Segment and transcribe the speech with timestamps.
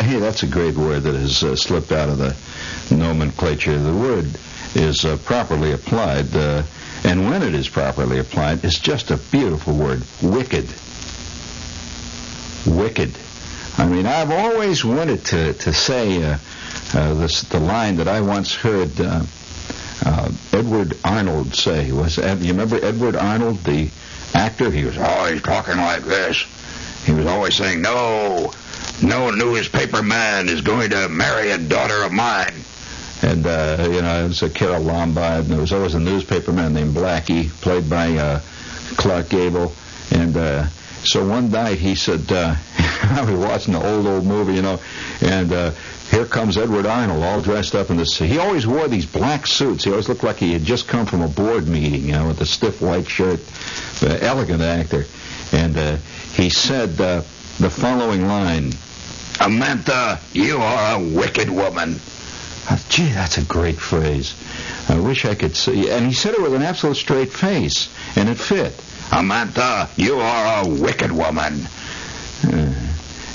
[0.00, 2.36] hey, that's a great word that has uh, slipped out of the
[2.94, 3.78] nomenclature.
[3.78, 4.26] The word
[4.74, 6.62] is uh, properly applied, uh,
[7.04, 10.02] and when it is properly applied, it's just a beautiful word.
[10.22, 10.68] Wicked.
[12.66, 13.12] Wicked.
[13.76, 16.38] I mean, I've always wanted to to say uh,
[16.94, 19.22] uh, this the line that I once heard uh,
[20.52, 22.16] Edward Arnold say was.
[22.18, 23.90] You remember Edward Arnold, the
[24.34, 24.70] actor?
[24.70, 26.44] He was always talking like this.
[27.04, 28.52] He was always saying, "No,
[29.02, 32.54] no newspaper man is going to marry a daughter of mine."
[33.22, 36.52] And uh, you know, it was a Carole Lombard, and there was always a newspaper
[36.52, 38.40] man named Blackie, played by uh,
[38.96, 39.72] Clark Gable.
[40.10, 40.66] And uh,
[41.04, 44.80] so one night he said, uh, I was watching the old old movie, you know,
[45.22, 45.70] and uh,
[46.10, 48.18] here comes Edward Arnold, all dressed up in this.
[48.18, 49.84] He always wore these black suits.
[49.84, 52.40] He always looked like he had just come from a board meeting, you know, with
[52.40, 53.40] a stiff white shirt.
[54.02, 55.04] Uh, elegant actor,
[55.52, 55.96] and uh,
[56.34, 57.22] he said uh,
[57.58, 58.72] the following line:
[59.40, 62.00] "Amantha, you are a wicked woman."
[62.68, 64.34] Uh, gee, that's a great phrase.
[64.88, 65.90] I wish I could see.
[65.90, 68.72] And he said it with an absolute straight face, and it fit.
[69.10, 71.66] Amantha, you are a wicked woman.
[72.42, 72.74] Uh,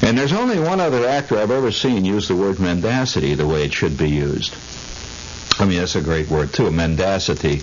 [0.02, 3.66] and there's only one other actor I've ever seen use the word mendacity the way
[3.66, 4.56] it should be used.
[5.60, 6.72] I mean, that's a great word, too.
[6.72, 7.62] Mendacity.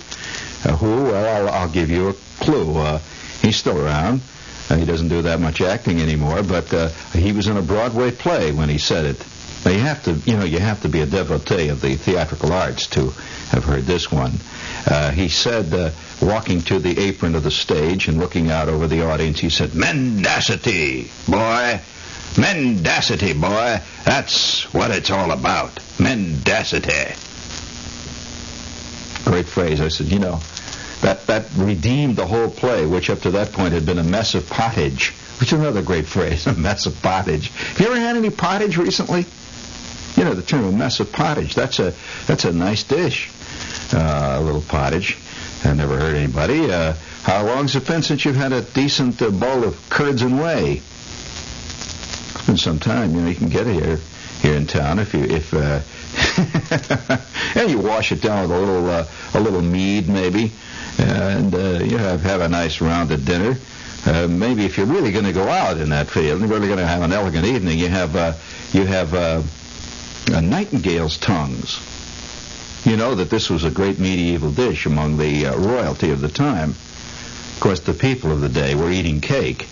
[0.63, 1.03] Uh, who?
[1.05, 2.77] Well, I'll, I'll give you a clue.
[2.77, 2.99] Uh,
[3.41, 4.21] he's still around.
[4.69, 8.51] He doesn't do that much acting anymore, but uh, he was in a Broadway play
[8.51, 9.25] when he said it.
[9.65, 12.51] Now you have to, you know, you have to be a devotee of the theatrical
[12.53, 13.09] arts to
[13.49, 14.39] have heard this one.
[14.85, 15.91] Uh, he said, uh,
[16.21, 19.73] walking to the apron of the stage and looking out over the audience, he said,
[19.73, 21.79] "Mendacity, boy,
[22.37, 23.81] mendacity, boy.
[24.05, 25.79] That's what it's all about.
[25.99, 27.15] Mendacity."
[29.25, 29.81] Great phrase.
[29.81, 30.39] I said, you know,
[31.01, 34.35] that that redeemed the whole play, which up to that point had been a mess
[34.35, 35.13] of pottage.
[35.39, 37.49] Which is another great phrase, a mess of pottage.
[37.51, 39.25] Have you ever had any pottage recently?
[40.15, 41.53] You know the term a mess of pottage.
[41.53, 41.93] That's a
[42.25, 43.29] that's a nice dish.
[43.93, 45.17] Uh, a little pottage.
[45.63, 46.71] I never heard anybody.
[46.71, 46.93] Uh,
[47.23, 50.77] how long's it been since you've had a decent uh, bowl of curds and whey?
[50.77, 53.13] It's been some time.
[53.13, 53.99] You know you can get it here
[54.41, 55.81] here in town if you if uh,
[57.55, 60.51] and you wash it down with a little uh, a little mead maybe,
[60.99, 63.57] and uh, you have have a nice rounded dinner.
[64.05, 66.67] Uh, maybe if you're really going to go out in that field, and you're really
[66.67, 68.33] going to have an elegant evening, you have uh,
[68.71, 69.41] you have uh,
[70.33, 71.79] a nightingale's tongues.
[72.85, 76.29] You know that this was a great medieval dish among the uh, royalty of the
[76.29, 76.71] time.
[76.71, 79.67] Of course, the people of the day were eating cake.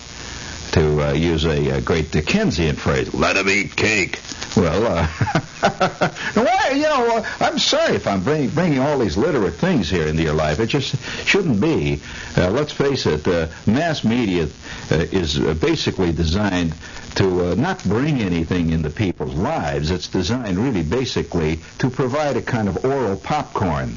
[0.76, 4.20] To uh, use a, a great Dickensian phrase, "Let 'em eat cake."
[4.54, 5.06] Well, uh,
[6.34, 6.72] why?
[6.74, 10.22] You know, uh, I'm sorry if I'm bringing, bringing all these literate things here into
[10.22, 10.60] your life.
[10.60, 10.96] It just
[11.26, 12.02] shouldn't be.
[12.36, 13.26] Uh, let's face it.
[13.26, 14.48] Uh, mass media
[14.90, 16.74] uh, is uh, basically designed
[17.14, 19.90] to uh, not bring anything into people's lives.
[19.90, 23.96] It's designed really basically to provide a kind of oral popcorn.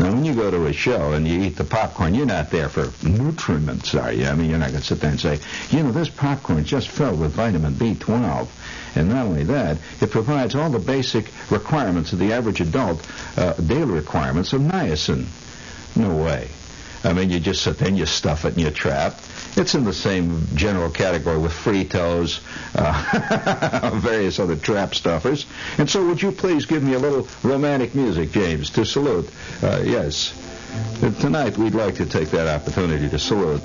[0.00, 2.70] Now, when you go to a show and you eat the popcorn, you're not there
[2.70, 4.24] for nutriments, are you?
[4.24, 5.38] I mean, you're not going to sit there and say,
[5.68, 8.48] you know, this popcorn is just filled with vitamin B12.
[8.96, 13.06] And not only that, it provides all the basic requirements of the average adult,
[13.36, 15.26] uh, daily requirements of niacin.
[15.94, 16.48] No way.
[17.04, 19.20] I mean, you just sit there and you stuff it in your trap.
[19.60, 22.40] It's in the same general category with Fritos,
[22.74, 25.44] uh, various other trap stuffers.
[25.76, 29.28] And so, would you please give me a little romantic music, James, to salute?
[29.62, 30.32] Uh, yes.
[31.20, 33.62] Tonight, we'd like to take that opportunity to salute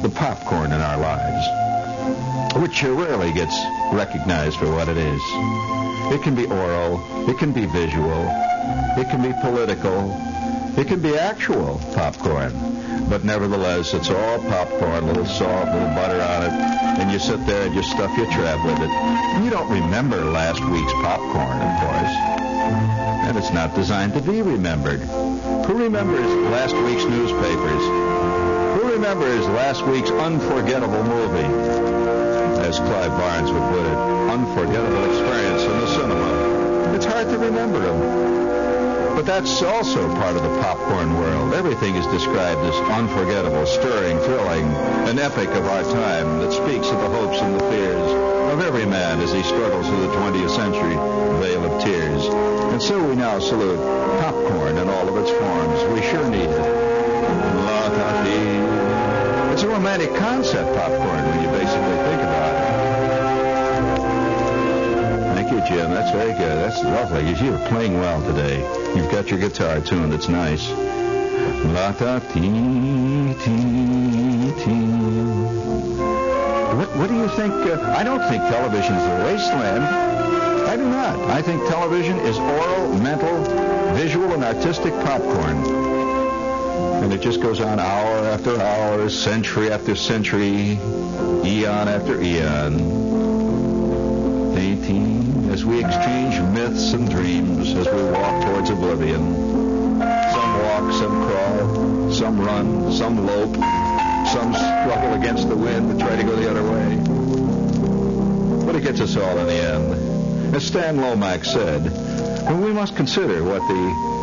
[0.00, 3.54] the popcorn in our lives, which rarely gets
[3.92, 5.20] recognized for what it is.
[6.14, 8.28] It can be oral, it can be visual,
[8.96, 10.10] it can be political,
[10.78, 15.94] it can be actual popcorn, but nevertheless, it's all popcorn, a little salt, a little
[15.94, 16.52] butter on it,
[17.00, 19.44] and you sit there and you stuff your trap with it.
[19.44, 22.14] You don't remember last week's popcorn, of course,
[23.26, 25.00] and it's not designed to be remembered.
[25.00, 27.82] Who remembers last week's newspapers?
[28.80, 31.48] Who remembers last week's unforgettable movie?
[32.64, 33.98] As Clive Barnes would put it,
[34.30, 36.94] unforgettable experience in the cinema.
[36.94, 38.43] It's hard to remember them.
[39.14, 41.54] But that's also part of the popcorn world.
[41.54, 44.64] Everything is described as unforgettable, stirring, thrilling,
[45.08, 48.10] an epic of our time that speaks of the hopes and the fears
[48.52, 50.94] of every man as he struggles through the 20th century
[51.40, 52.24] vale of tears.
[52.26, 53.78] And so we now salute
[54.20, 55.94] popcorn in all of its forms.
[55.94, 56.84] We sure need it.
[59.54, 62.23] It's a romantic concept, popcorn, when you basically think
[65.66, 65.90] Jim.
[65.90, 66.58] That's very good.
[66.58, 67.32] That's lovely.
[67.44, 68.60] You're playing well today.
[68.94, 70.12] You've got your guitar tuned.
[70.12, 70.68] It's nice.
[76.74, 77.52] What, what do you think?
[77.52, 79.84] Uh, I don't think television is a wasteland.
[79.84, 81.18] I do not.
[81.30, 83.44] I think television is oral, mental,
[83.94, 85.56] visual, and artistic popcorn.
[87.02, 90.72] And it just goes on hour after hour, century after century,
[91.44, 93.04] eon after eon.
[94.56, 95.33] 18,
[95.64, 99.34] we exchange myths and dreams as we walk towards oblivion.
[100.30, 103.54] Some walk, some crawl, some run, some lope,
[104.26, 106.96] some struggle against the wind to try to go the other way.
[108.66, 110.54] But it gets us all in the end.
[110.54, 111.82] As Stan Lomax said,
[112.60, 114.14] we must consider what the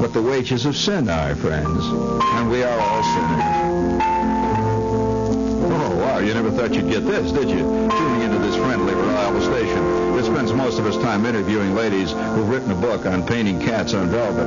[0.00, 1.84] what the wages of sin are, friends.
[1.86, 4.39] And we are all sinners.
[6.30, 7.58] You never thought you'd get this, did you?
[7.58, 12.48] Tuning into this friendly, reliable station that spends most of its time interviewing ladies who've
[12.48, 14.46] written a book on painting cats on velvet.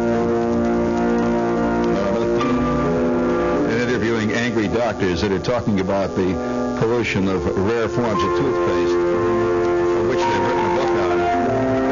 [3.70, 8.96] And interviewing angry doctors that are talking about the pollution of rare forms of toothpaste,
[8.96, 11.20] of which they've written a book on,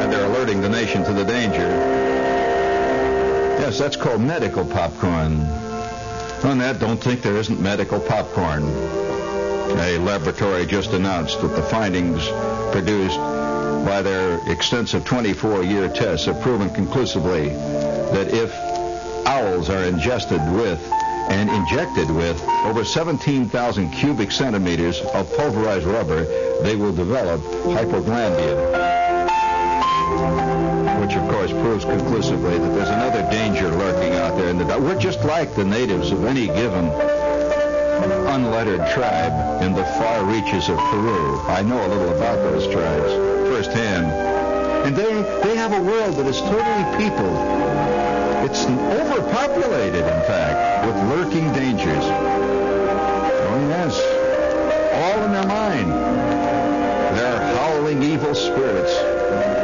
[0.00, 1.68] and they're alerting the nation to the danger.
[3.60, 5.42] Yes, that's called medical popcorn.
[6.44, 9.11] On that, don't think there isn't medical popcorn.
[9.78, 12.26] A laboratory just announced that the findings
[12.72, 13.18] produced
[13.84, 18.54] by their extensive 24-year tests have proven conclusively that if
[19.26, 20.80] owls are ingested with
[21.30, 26.24] and injected with over 17,000 cubic centimeters of pulverized rubber,
[26.62, 28.82] they will develop hypoglandia
[31.00, 34.64] which of course proves conclusively that there's another danger lurking out there in the.
[34.78, 36.90] We're just like the natives of any given
[38.10, 41.40] unlettered tribe in the far reaches of Peru.
[41.46, 43.12] I know a little about those tribes
[43.48, 44.06] firsthand.
[44.86, 47.36] And they, they have a world that is totally peopled.
[48.48, 52.04] It's overpopulated, in fact, with lurking dangers.
[52.04, 53.94] Oh, yes.
[54.94, 55.92] All in their mind.
[57.16, 58.96] They're howling evil spirits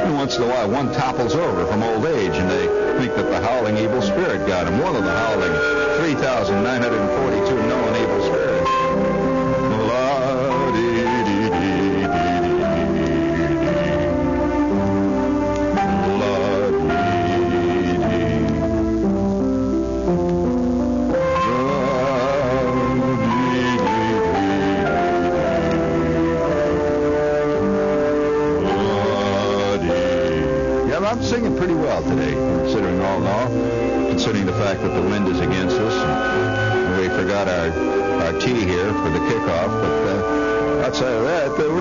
[0.04, 2.66] And once in a while one topples over from old age and they
[2.98, 4.80] think that the howling evil spirit got him.
[4.80, 9.07] One of the howling 3,942 known evil spirits.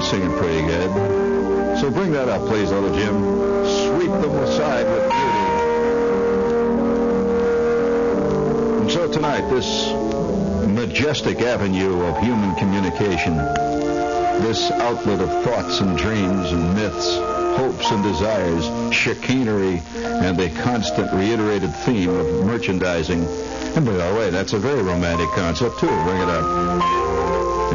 [0.10, 0.90] Singing pretty good.
[1.82, 3.14] So bring that up, please, little Jim.
[3.66, 5.48] Sweep them aside with beauty.
[8.82, 9.92] And so tonight, this
[10.70, 17.18] majestic avenue of human communication, this outlet of thoughts and dreams and myths,
[17.58, 23.26] hopes and desires, chicanery, and a constant reiterated theme of merchandising.
[23.76, 25.88] And by the way, that's a very romantic concept, too.
[25.88, 26.97] Bring it up.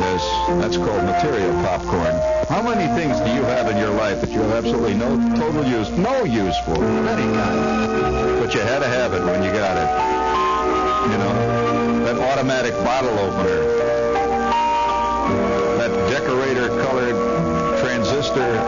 [0.03, 0.27] Yes,
[0.61, 2.19] that's called material popcorn.
[2.49, 5.65] How many things do you have in your life that you have absolutely no total
[5.65, 8.41] use, no use for of any kind?
[8.41, 9.89] But you had to have it when you got it.
[11.13, 13.63] You know, that automatic bottle opener,
[15.79, 18.59] that decorator-colored transistor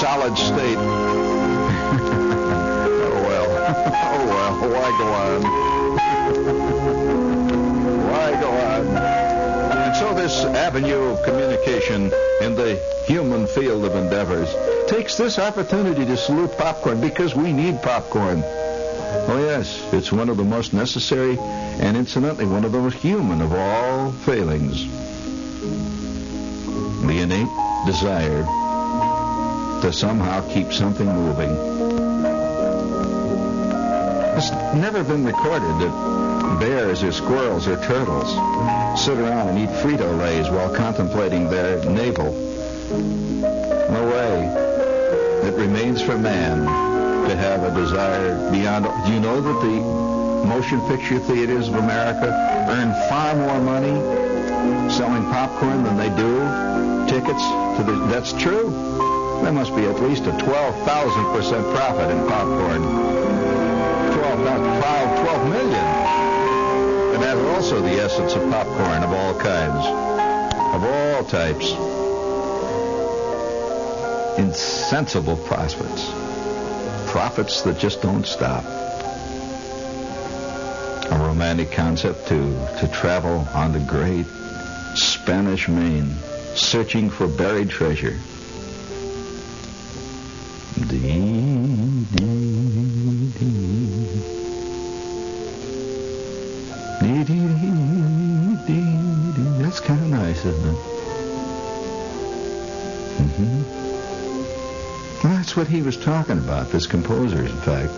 [0.00, 0.78] solid state.
[3.04, 3.50] oh well.
[4.16, 4.54] oh well.
[4.72, 5.42] Why go on?
[8.08, 9.07] Why go on?
[9.98, 14.48] So this avenue of communication in the human field of endeavors
[14.86, 18.44] takes this opportunity to salute popcorn because we need popcorn.
[18.44, 23.40] Oh yes, it's one of the most necessary and incidentally one of the most human
[23.40, 24.86] of all failings.
[27.04, 27.48] The innate
[27.84, 28.44] desire
[29.82, 31.50] to somehow keep something moving.
[34.36, 38.28] It's never been recorded that bears or squirrels or turtles
[39.00, 42.32] sit around and eat Frito-Lays while contemplating their navel.
[43.90, 45.48] No way.
[45.48, 46.64] It remains for man
[47.28, 48.84] to have a desire beyond.
[49.06, 52.26] Do you know that the motion picture theaters of America
[52.68, 53.94] earn far more money
[54.90, 56.38] selling popcorn than they do
[57.08, 57.44] tickets
[57.76, 58.06] to the.
[58.06, 58.70] That's true.
[59.42, 62.82] There must be at least a 12,000% profit in popcorn.
[64.12, 65.97] 12, not 12, 12 million.
[67.38, 69.86] That's also the essence of popcorn of all kinds,
[70.74, 71.72] of all types.
[74.38, 76.10] Insensible prospects.
[77.10, 78.64] profits that just don't stop.
[81.10, 82.38] A romantic concept to,
[82.80, 84.26] to travel on the great
[84.96, 86.12] Spanish main,
[86.56, 88.18] searching for buried treasure.
[106.08, 107.92] Talking about, this composer, in fact.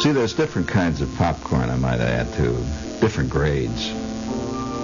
[0.00, 2.54] See, there's different kinds of popcorn, I might add, too.
[3.00, 3.90] Different grades.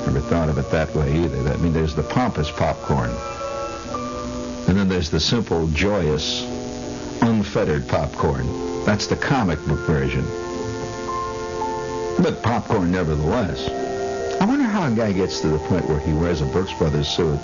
[0.07, 1.52] Never thought of it that way either.
[1.52, 3.11] I mean, there's the pompous popcorn.
[4.67, 6.43] And then there's the simple, joyous,
[7.23, 8.85] unfettered popcorn.
[8.85, 10.25] That's the comic book version.
[12.21, 13.69] But popcorn nevertheless.
[14.40, 17.07] I wonder how a guy gets to the point where he wears a Brooks Brothers
[17.07, 17.38] suit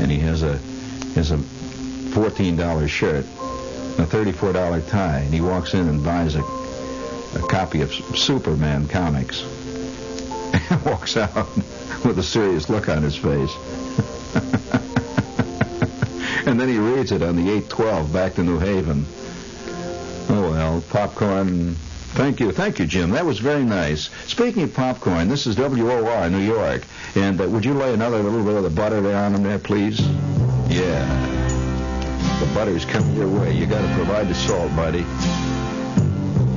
[0.00, 0.58] and he has a
[1.14, 1.59] has a
[2.10, 7.92] $14 shirt, a $34 tie, and he walks in and buys a, a copy of
[7.92, 9.44] Superman comics
[10.70, 11.48] and walks out
[12.04, 13.54] with a serious look on his face.
[16.46, 19.06] and then he reads it on the 812 back to New Haven.
[20.28, 21.76] Oh well, popcorn.
[22.14, 23.10] Thank you, thank you, Jim.
[23.10, 24.10] That was very nice.
[24.26, 28.44] Speaking of popcorn, this is WOR New York, and uh, would you lay another little
[28.44, 30.00] bit of the butter there on them there, please?
[30.68, 31.29] Yeah,
[32.40, 33.52] the butter's coming your way.
[33.52, 35.04] You got to provide the salt, buddy.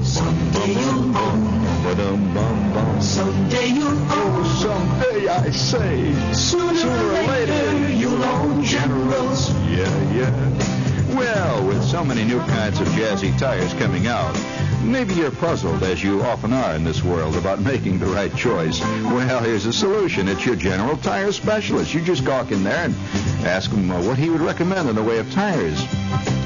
[0.04, 1.64] Someday you'll own.
[1.84, 3.02] Ba-dum, bum, bum.
[3.02, 4.08] Someday you'll own.
[4.10, 9.50] Oh, someday I say, Sooner, Sooner or later, you'll own generals.
[9.70, 11.16] Yeah, yeah.
[11.16, 14.36] Well, with so many new kinds of jazzy tires coming out,
[14.84, 18.80] maybe you're puzzled, as you often are in this world, about making the right choice.
[18.82, 20.28] Well, here's a solution.
[20.28, 21.94] It's your General Tire Specialist.
[21.94, 22.96] You just gawk in there and
[23.46, 25.80] ask him uh, what he would recommend in the way of tires.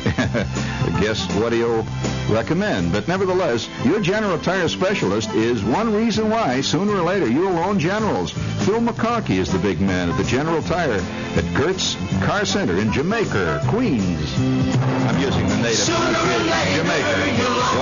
[0.99, 1.85] Guess what he'll
[2.29, 2.91] recommend.
[2.91, 7.79] But nevertheless, your General Tire Specialist is one reason why, sooner or later, you'll own
[7.79, 8.31] Generals.
[8.65, 12.91] Phil McCarkey is the big man at the General Tire at Gertz Car Center in
[12.91, 14.33] Jamaica, Queens.
[14.37, 17.37] I'm using the native Sooner or later, Jamaica.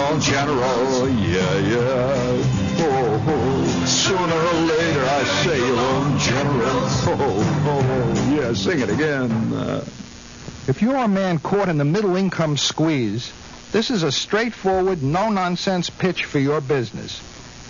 [0.10, 2.66] Own General, yeah, yeah.
[2.78, 3.86] Oh, oh.
[3.86, 6.82] Sooner or later, I say you'll own General.
[7.08, 9.32] Oh, oh, yeah, sing it again.
[9.54, 9.86] Uh,
[10.68, 13.32] If you're a man caught in the middle income squeeze,
[13.72, 17.22] this is a straightforward, no nonsense pitch for your business.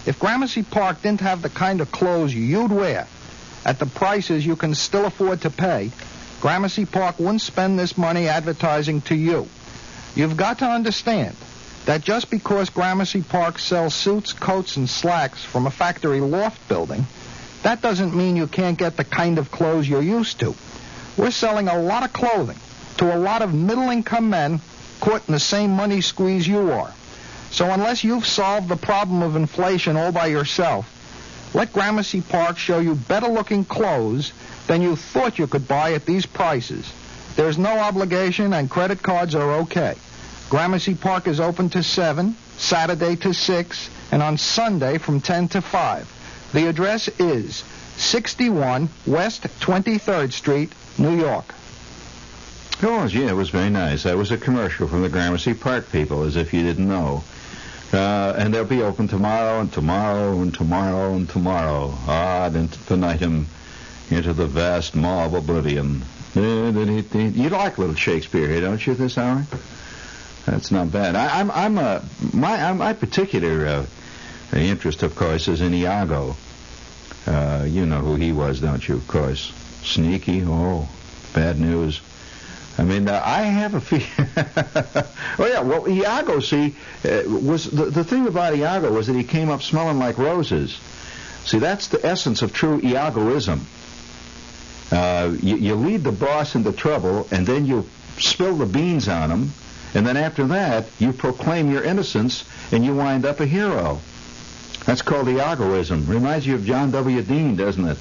[0.07, 3.05] If Gramercy Park didn't have the kind of clothes you'd wear
[3.65, 5.91] at the prices you can still afford to pay,
[6.39, 9.49] Gramercy Park wouldn't spend this money advertising to you.
[10.15, 11.35] You've got to understand
[11.87, 17.05] that just because Gramercy Park sells suits, coats, and slacks from a factory loft building,
[17.61, 20.55] that doesn't mean you can't get the kind of clothes you're used to.
[21.17, 22.59] We're selling a lot of clothing
[22.97, 24.59] to a lot of middle-income men
[25.01, 26.91] caught in the same money squeeze you are.
[27.51, 30.91] So unless you've solved the problem of inflation all by yourself,
[31.53, 34.33] let Gramercy Park show you better-looking clothes
[34.67, 36.91] than you thought you could buy at these prices.
[37.35, 39.95] There's no obligation and credit cards are okay.
[40.49, 45.61] Gramercy Park is open to 7, Saturday to 6, and on Sunday from 10 to
[45.61, 46.49] 5.
[46.53, 47.63] The address is
[47.97, 51.45] 61 West 23rd Street, New York.
[52.84, 54.03] Oh, yeah, it was very nice.
[54.03, 57.24] That was a commercial from the Gramercy Park people, as if you didn't know.
[57.93, 61.98] Uh, and they'll be open tomorrow and tomorrow and tomorrow and tomorrow.
[62.07, 63.48] Odd infinitum
[64.10, 66.03] into the vast maw of oblivion.
[66.36, 69.45] You like little Shakespeare here, don't you, this hour?
[70.45, 71.15] That's not bad.
[71.15, 72.03] I, I'm, I'm a,
[72.34, 73.86] my, I'm, my particular uh,
[74.57, 76.36] interest, of course, is in Iago.
[77.25, 78.95] Uh, you know who he was, don't you?
[78.95, 79.53] Of course,
[79.84, 80.43] sneaky.
[80.45, 80.88] Oh,
[81.34, 82.01] bad news.
[82.77, 84.05] I mean, uh, I have a feeling.
[85.39, 89.24] oh yeah, well, Iago, see, uh, was the the thing about Iago was that he
[89.24, 90.77] came up smelling like roses.
[91.46, 93.60] See, that's the essence of true Iagoism.
[94.91, 99.32] Uh, you, you lead the boss into trouble, and then you spill the beans on
[99.32, 99.53] him,
[99.94, 104.01] and then after that, you proclaim your innocence, and you wind up a hero.
[104.86, 106.08] That's called Iagoism.
[106.08, 107.22] Reminds you of John W.
[107.22, 107.98] Dean, doesn't it?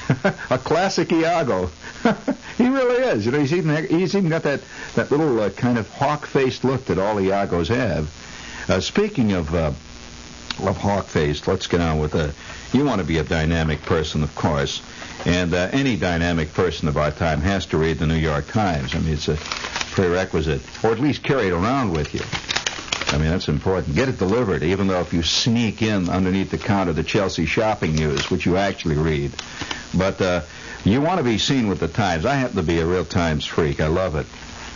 [0.50, 1.70] a classic Iago.
[2.58, 3.26] he really is.
[3.26, 4.60] You know, he's even he's even got that
[4.94, 8.10] that little uh, kind of hawk-faced look that all Iagos have.
[8.68, 9.72] Uh, speaking of uh,
[10.66, 12.34] of hawk-faced, let's get on with it.
[12.72, 14.82] You want to be a dynamic person, of course,
[15.24, 18.94] and uh, any dynamic person of our time has to read the New York Times.
[18.94, 19.36] I mean, it's a
[19.92, 22.20] prerequisite, or at least carry it around with you.
[23.12, 23.94] I mean, that's important.
[23.94, 27.94] Get it delivered, even though if you sneak in underneath the counter the Chelsea shopping
[27.94, 29.32] news, which you actually read.
[29.94, 30.42] But uh,
[30.84, 32.24] you want to be seen with the Times.
[32.24, 33.80] I happen to be a real Times freak.
[33.80, 34.26] I love it.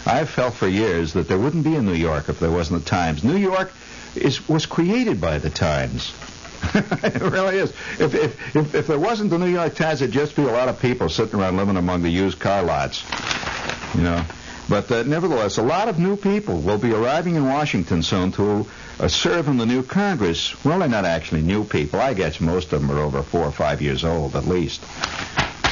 [0.05, 2.91] I've felt for years that there wouldn't be a New York if there wasn't the
[2.91, 3.25] Times.
[3.25, 3.73] New York
[4.15, 6.15] is was created by the Times.
[6.75, 7.71] it really is.
[7.99, 10.69] If, if if if there wasn't the New York Times, it'd just be a lot
[10.69, 13.03] of people sitting around living among the used car lots.
[13.95, 14.25] You know.
[14.69, 18.67] But uh, nevertheless, a lot of new people will be arriving in Washington soon to
[18.99, 20.65] uh, serve in the new Congress.
[20.65, 22.01] Well, they're not actually new people.
[22.01, 24.83] I guess most of them are over four or five years old at least.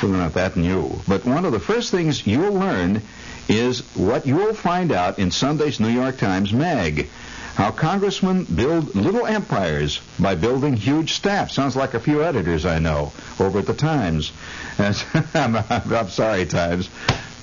[0.00, 1.00] So they're not that new.
[1.08, 3.02] But one of the first things you'll learn
[3.48, 7.08] is what you'll find out in Sunday's New York Times mag.
[7.56, 11.54] How congressmen build little empires by building huge staffs.
[11.54, 14.32] Sounds like a few editors I know over at the Times.
[14.78, 16.88] I'm, I'm sorry, Times.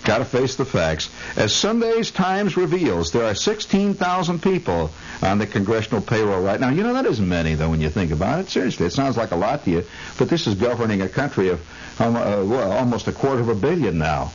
[0.03, 1.09] Got to face the facts.
[1.35, 4.89] As Sunday's Times reveals, there are 16,000 people
[5.21, 6.69] on the congressional payroll right now.
[6.69, 8.49] You know, that isn't many, though, when you think about it.
[8.49, 9.83] Seriously, it sounds like a lot to you.
[10.17, 11.61] But this is governing a country of
[11.99, 14.31] um, uh, well, almost a quarter of a billion now.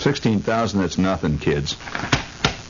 [0.00, 1.76] 16,000, that's nothing, kids.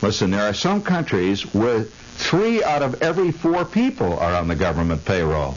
[0.01, 4.55] Listen, there are some countries where three out of every four people are on the
[4.55, 5.55] government payroll.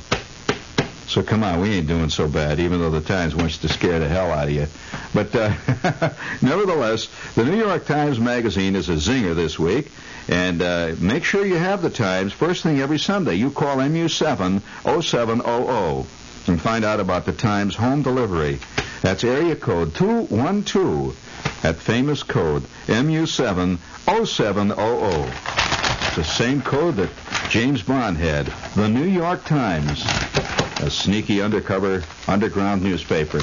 [1.07, 3.99] So come on, we ain't doing so bad, even though the Times wants to scare
[3.99, 4.67] the hell out of you.
[5.13, 5.53] But uh,
[6.43, 9.91] nevertheless, the New York Times Magazine is a zinger this week.
[10.29, 13.35] And uh, make sure you have the Times first thing every Sunday.
[13.35, 14.63] You call MU7
[15.03, 16.07] 0700
[16.49, 18.59] and find out about the Times home delivery.
[19.03, 23.79] That's area code 212 at famous code MU7
[24.27, 25.33] 0700.
[26.07, 27.11] It's the same code that
[27.49, 28.47] James Bond had.
[28.75, 30.05] The New York Times,
[30.83, 33.41] a sneaky undercover underground newspaper.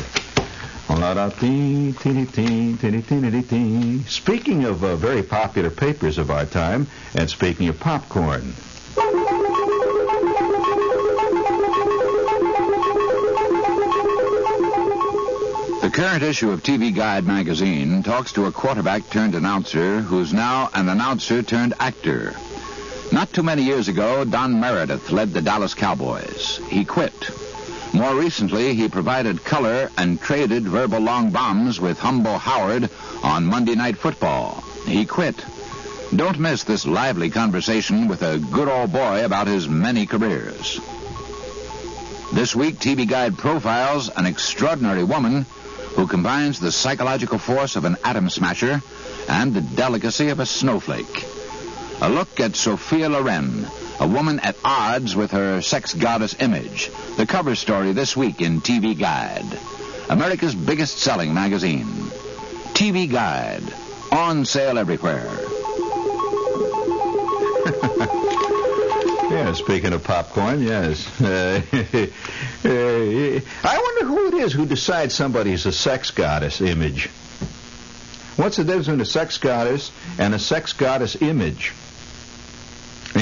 [4.07, 8.53] Speaking of uh, very popular papers of our time, and speaking of popcorn.
[15.81, 20.69] The current issue of TV Guide magazine talks to a quarterback turned announcer who's now
[20.73, 22.35] an announcer turned actor.
[23.11, 26.59] Not too many years ago, Don Meredith led the Dallas Cowboys.
[26.69, 27.13] He quit.
[27.91, 32.87] More recently, he provided color and traded verbal long bombs with Humble Howard
[33.23, 34.63] on Monday Night Football.
[34.85, 35.43] He quit.
[36.15, 40.79] Don't miss this lively conversation with a good old boy about his many careers.
[42.31, 45.47] This week, TV Guide profiles an extraordinary woman
[45.95, 48.83] who combines the psychological force of an atom smasher
[49.27, 51.25] and the delicacy of a snowflake.
[52.01, 53.67] A look at Sophia Loren,
[53.99, 56.89] a woman at odds with her sex goddess image.
[57.17, 59.59] The cover story this week in TV Guide,
[60.09, 61.85] America's biggest selling magazine.
[62.73, 63.63] TV Guide,
[64.11, 65.29] on sale everywhere.
[69.29, 71.05] Yeah, speaking of popcorn, yes.
[71.21, 72.09] Uh, I
[73.63, 77.07] wonder who it is who decides somebody's a sex goddess image.
[78.37, 81.73] What's the difference between a sex goddess and a sex goddess image?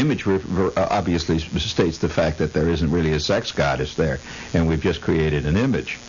[0.07, 4.19] Image re- obviously states the fact that there isn't really a sex goddess there,
[4.53, 5.99] and we've just created an image.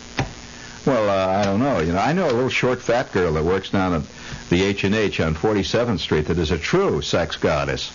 [0.85, 1.79] Well, uh, I don't know.
[1.79, 4.03] You know, I know a little short, fat girl that works down at
[4.49, 7.91] the H and H on 47th Street that is a true sex goddess.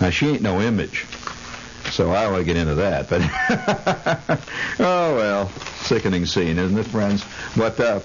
[0.00, 1.04] Now she ain't no image,
[1.90, 3.10] so I don't want to get into that.
[3.10, 3.20] But
[4.80, 5.48] oh well,
[5.82, 7.22] sickening scene, isn't it, friends?
[7.54, 8.00] But uh,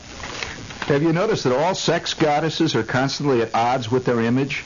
[0.87, 4.65] have you noticed that all sex goddesses are constantly at odds with their image?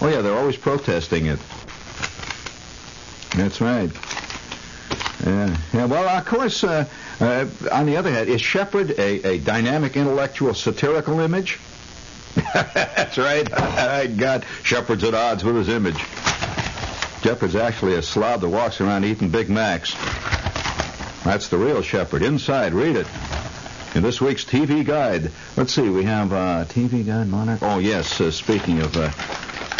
[0.00, 1.38] Oh yeah, they're always protesting it.
[3.36, 3.90] That's right.
[5.24, 5.56] Yeah.
[5.72, 6.62] yeah well, of course.
[6.64, 6.86] Uh,
[7.20, 11.58] uh, on the other hand, is Shepherd a, a dynamic, intellectual, satirical image?
[12.54, 13.52] That's right.
[13.58, 15.98] I got Shepherd's at odds with his image.
[17.22, 19.94] Shepherd's actually a slob that walks around eating Big Macs.
[21.24, 22.22] That's the real Shepherd.
[22.22, 23.06] Inside, read it.
[23.96, 25.32] In this week's TV Guide.
[25.56, 27.60] Let's see, we have uh, TV Guide Monarch.
[27.62, 29.10] Oh, yes, uh, speaking of uh,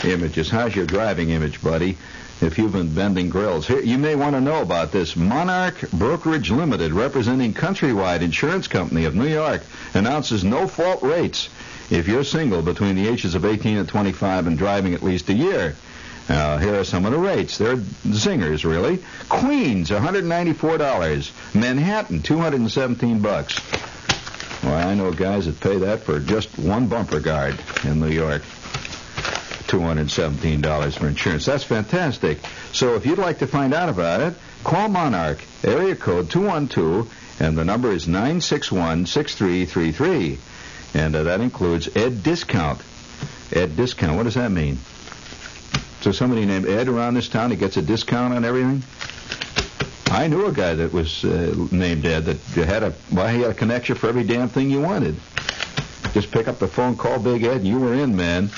[0.05, 1.97] images, how's your driving image, buddy?
[2.41, 3.67] If you've been bending grills.
[3.67, 5.17] Here, you may want to know about this.
[5.17, 9.63] Monarch Brokerage Limited, representing Countrywide Insurance Company of New York,
[9.95, 11.49] announces no-fault rates
[11.91, 15.35] if you're single between the ages of 18 and 25 and driving at least a
[15.35, 15.75] year.
[16.29, 17.57] Uh, here are some of the rates.
[17.57, 19.03] They're zingers, really.
[19.31, 21.55] Queens, $194.
[21.55, 23.59] Manhattan, 217 bucks.
[24.63, 28.43] Well, I know guys that pay that for just one bumper guard in New York.
[29.69, 31.47] $217 for insurance.
[31.47, 32.39] That's fantastic.
[32.73, 37.57] So if you'd like to find out about it, call Monarch, area code 212, and
[37.57, 40.39] the number is 961-6333.
[40.95, 42.81] And uh, that includes Ed Discount.
[43.53, 44.79] Ed Discount, what does that mean?
[46.01, 48.83] So somebody named Ed around this town, he gets a discount on everything?
[50.11, 53.51] I knew a guy that was uh, named Ed that had a well, he had
[53.51, 55.17] a connection for every damn thing you wanted.
[56.15, 58.49] Just pick up the phone, call Big Ed, and you were in, man.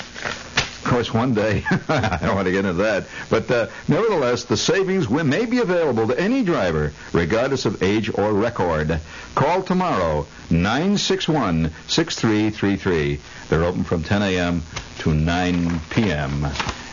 [0.83, 4.57] Of course, one day, I don't want to get into that, but uh, nevertheless, the
[4.57, 8.99] savings may be available to any driver, regardless of age or record.
[9.35, 13.19] Call tomorrow, 961-6333.
[13.49, 14.63] They're open from 10 a.m.
[14.99, 16.47] to 9 p.m.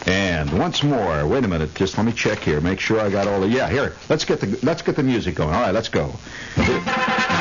[0.04, 3.26] And once more, wait a minute, just let me check here, make sure I got
[3.26, 3.48] all the.
[3.48, 5.54] Yeah, here, let's get the let's get the music going.
[5.54, 6.12] All right, let's go.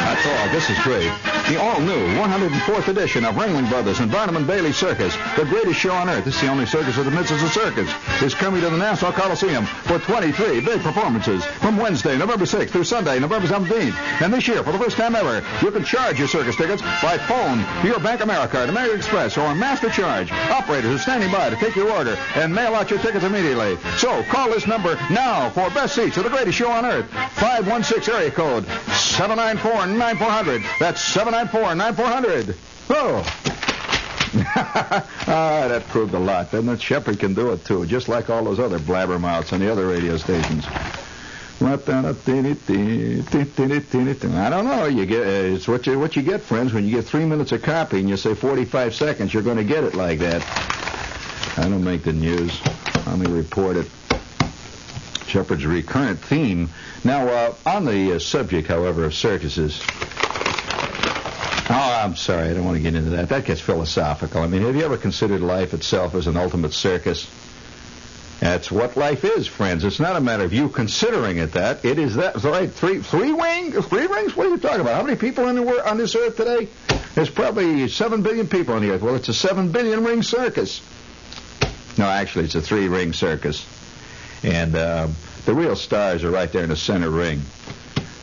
[0.08, 0.54] That's all.
[0.54, 1.12] This is great.
[1.50, 5.92] The all-new 104th edition of Ringling Brothers and Barnum and Bailey Circus, the greatest show
[5.92, 6.24] on earth.
[6.24, 7.92] This is the only circus that admits as a circus.
[8.22, 12.86] Is coming to the Nassau Coliseum for 23 big performances from Wednesday, November 6th through
[12.86, 13.94] Sunday, November 17th.
[14.22, 17.18] And this year, for the first time ever, you can charge your circus tickets by
[17.18, 20.32] phone to your Bank America, American Express, or Master Charge.
[20.32, 23.76] Operators are standing by to take your order and mail out your tickets immediately.
[23.98, 27.10] So call this number now for best seats of the greatest show on earth.
[27.34, 28.66] 516 area code
[29.98, 30.80] 794-9400.
[30.80, 32.56] That's 794-9400.
[32.90, 33.24] Oh.
[34.56, 36.82] ah, that proved a lot, didn't it?
[36.82, 40.18] Shepherd can do it too, just like all those other blabbermouths on the other radio
[40.18, 40.66] stations.
[44.36, 44.86] I don't know.
[44.86, 46.72] You get uh, it's what you what you get, friends.
[46.72, 49.64] When you get three minutes of copy and you say 45 seconds, you're going to
[49.64, 50.44] get it like that.
[51.58, 52.62] I don't make the news.
[53.08, 53.90] I only report it.
[55.28, 56.70] Shepherd's recurrent theme.
[57.04, 59.82] Now, uh, on the uh, subject, however, of circuses.
[61.70, 62.50] Oh, I'm sorry.
[62.50, 63.30] I don't want to get into that.
[63.30, 64.42] That gets philosophical.
[64.42, 67.30] I mean, have you ever considered life itself as an ultimate circus?
[68.40, 69.84] That's what life is, friends.
[69.84, 71.84] It's not a matter of you considering it that.
[71.84, 72.44] It is that.
[72.44, 72.72] Right?
[72.72, 74.36] Three, three wing, three rings.
[74.36, 74.96] What are you talking about?
[74.96, 76.68] How many people on the on this earth today?
[77.16, 79.02] There's probably seven billion people on the earth.
[79.02, 80.82] Well, it's a seven billion ring circus.
[81.98, 83.66] No, actually, it's a three ring circus,
[84.44, 85.08] and uh,
[85.46, 87.42] the real stars are right there in the center ring.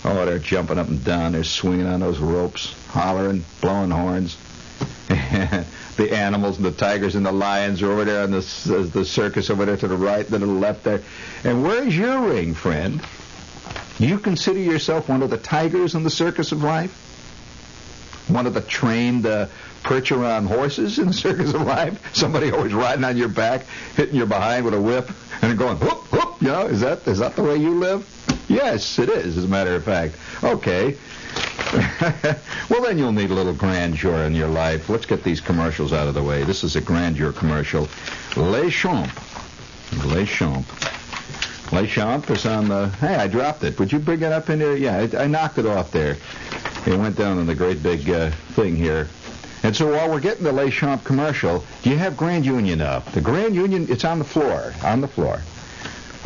[0.04, 1.32] Oh, they're jumping up and down.
[1.32, 4.36] They're swinging on those ropes, hollering, blowing horns.
[5.08, 9.04] the animals and the tigers and the lions are over there on the, s- the
[9.04, 11.00] circus over there to the right, to the left there.
[11.42, 13.00] And where's your ring, friend?
[13.98, 17.00] You consider yourself one of the tigers in the circus of life?
[18.28, 19.46] One of the trained uh,
[19.84, 22.14] perch around horses in the circus of life?
[22.16, 25.10] Somebody always riding on your back, hitting your behind with a whip,
[25.42, 26.42] and going whoop whoop.
[26.42, 28.10] You know, is that is that the way you live?
[28.48, 29.36] Yes, it is.
[29.36, 30.16] As a matter of fact.
[30.42, 30.96] Okay.
[32.68, 34.88] well, then you'll need a little grandeur in your life.
[34.88, 36.44] Let's get these commercials out of the way.
[36.44, 37.88] This is a grandeur commercial.
[38.36, 39.10] Les Champs.
[40.04, 40.64] Les Champs.
[41.72, 42.88] Les Champs is on the.
[43.00, 43.78] Hey, I dropped it.
[43.78, 44.76] Would you bring it up in there?
[44.76, 46.16] Yeah, I, I knocked it off there.
[46.86, 49.08] It went down in the great big uh, thing here.
[49.64, 53.10] And so while we're getting the Les Champs commercial, do you have Grand Union up?
[53.12, 54.74] The Grand Union, it's on the floor.
[54.84, 55.40] On the floor.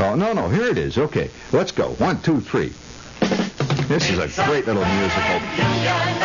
[0.00, 0.98] Oh, no, no, here it is.
[0.98, 1.90] Okay, let's go.
[1.90, 2.72] One, two, three.
[3.88, 5.38] This is a great little musical.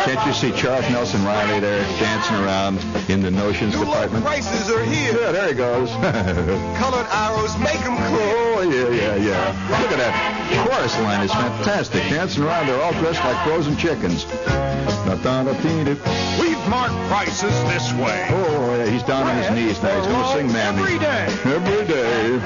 [0.04, 4.24] Can't you see Charles Nelson Reilly there dancing around in the notions department?
[4.24, 5.18] prices are here.
[5.18, 5.88] Yeah, there he goes.
[6.78, 8.34] Colored arrows make them clear.
[8.58, 9.80] oh, yeah, yeah, yeah.
[9.80, 10.68] Look at that.
[10.68, 12.02] Chorus line is fantastic.
[12.10, 14.26] Dancing around, they're all dressed like frozen chickens.
[14.28, 18.26] Oh, We've marked prices this way.
[18.30, 19.98] Oh, yeah, he's down on his knees now.
[19.98, 20.80] He's going to sing Mammy.
[20.80, 21.26] Every day.
[21.44, 22.38] Every day.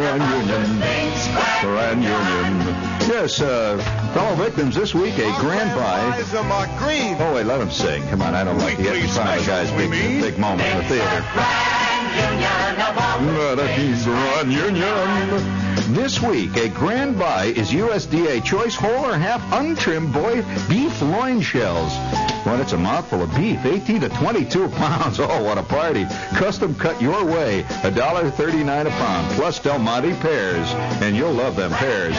[0.00, 0.80] Grand Union.
[1.60, 2.66] Grand Union.
[3.06, 3.76] Yes, uh,
[4.14, 6.00] fellow victims, this week a grand buy.
[6.16, 7.16] Eyes are my green.
[7.20, 8.02] Oh, wait, let him sing.
[8.08, 9.90] Come on, I don't like to get in Weekly front of the guy's big,
[10.22, 11.20] big moment in the theater.
[14.06, 15.94] Grand Union.
[15.94, 21.42] This week, a grand buy is USDA choice whole or half untrimmed boy beef loin
[21.42, 21.92] shells.
[22.46, 25.20] Well, it's a mouthful of beef, 18 to 22 pounds.
[25.20, 26.06] Oh, what a party.
[26.34, 30.68] Custom cut your way, $1.39 a pound, plus Del Monte pears.
[31.02, 32.16] And you'll love them pears.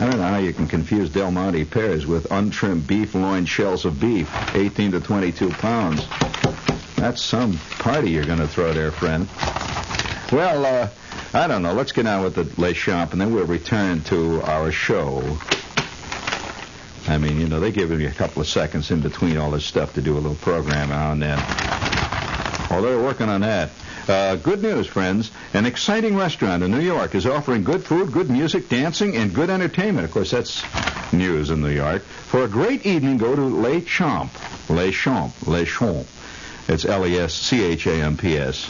[0.00, 3.84] I don't know how you can confuse Del Monte pears with untrimmed beef loin shells
[3.84, 6.06] of beef, 18 to 22 pounds.
[6.96, 9.28] That's some party you're going to throw there, friend.
[10.32, 10.88] Well, uh,
[11.32, 11.74] I don't know.
[11.74, 15.38] Let's get on with the Les Champs, and then we'll return to our show.
[17.06, 19.64] I mean, you know, they give me a couple of seconds in between all this
[19.64, 21.38] stuff to do a little program now and then.
[22.72, 23.70] Oh, they're working on that.
[24.08, 25.30] Uh, good news, friends.
[25.54, 29.50] An exciting restaurant in New York is offering good food, good music, dancing, and good
[29.50, 30.04] entertainment.
[30.04, 30.64] Of course, that's
[31.12, 32.02] news in New York.
[32.02, 34.34] For a great evening, go to Les Champs.
[34.68, 35.46] Les Champs.
[35.46, 36.08] Les Champs.
[36.70, 38.64] It's L-E-S-C-H-A-M-P-S.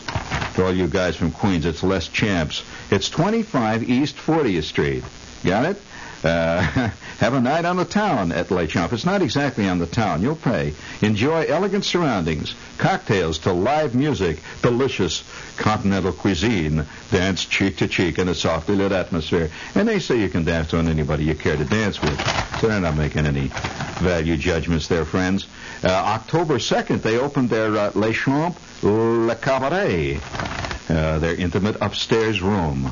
[0.54, 2.64] For all you guys from Queens, it's Les Champs.
[2.90, 5.04] It's 25 East 40th Street.
[5.44, 5.82] Got it?
[6.24, 6.60] Uh,
[7.18, 8.92] have a night on the town at Le Champ.
[8.92, 10.22] It's not exactly on the town.
[10.22, 10.74] You'll pay.
[11.00, 15.24] Enjoy elegant surroundings, cocktails to live music, delicious
[15.56, 19.50] continental cuisine, dance cheek to cheek in a softly lit atmosphere.
[19.74, 22.18] And they say you can dance on anybody you care to dance with.
[22.60, 23.50] So they're not making any
[24.00, 25.46] value judgments there, friends.
[25.82, 30.20] Uh, October 2nd, they opened their uh, Le Champ Le Cabaret,
[30.90, 32.90] uh, their intimate upstairs room.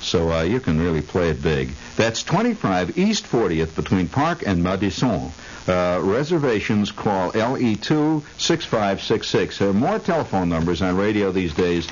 [0.00, 1.70] So uh, you can really play it big.
[1.96, 5.32] That's 25 East 40th between Park and Madison.
[5.66, 9.58] Uh, reservations call LE2-6566.
[9.58, 11.86] There are more telephone numbers on radio these days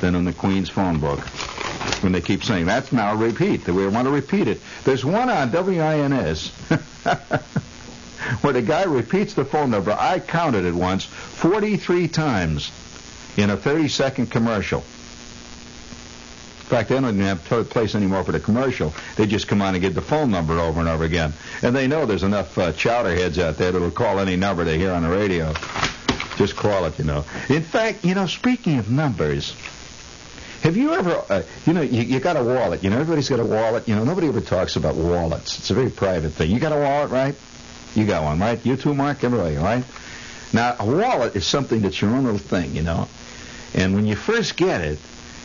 [0.00, 1.20] than in the Queen's phone book.
[2.02, 3.66] When they keep saying, that's now repeat.
[3.66, 4.60] We want to repeat it.
[4.84, 6.50] There's one on WINS
[8.40, 9.90] where the guy repeats the phone number.
[9.90, 12.70] I counted it once 43 times
[13.36, 14.80] in a 30-second commercial.
[16.60, 18.92] In fact, they don't even have to place anymore for the commercial.
[19.16, 21.32] They just come on and get the phone number over and over again.
[21.62, 24.92] And they know there's enough uh, chowderheads out there that'll call any number they hear
[24.92, 25.54] on the radio.
[26.36, 27.24] Just call it, you know.
[27.48, 29.56] In fact, you know, speaking of numbers,
[30.62, 32.84] have you ever, uh, you know, you, you got a wallet.
[32.84, 33.88] You know, everybody's got a wallet.
[33.88, 35.58] You know, nobody ever talks about wallets.
[35.58, 36.50] It's a very private thing.
[36.50, 37.34] You got a wallet, right?
[37.94, 38.64] You got one, right?
[38.66, 39.24] You too, Mark?
[39.24, 39.84] Everybody, right?
[40.52, 43.08] Now, a wallet is something that's your own little thing, you know.
[43.74, 44.98] And when you first get it,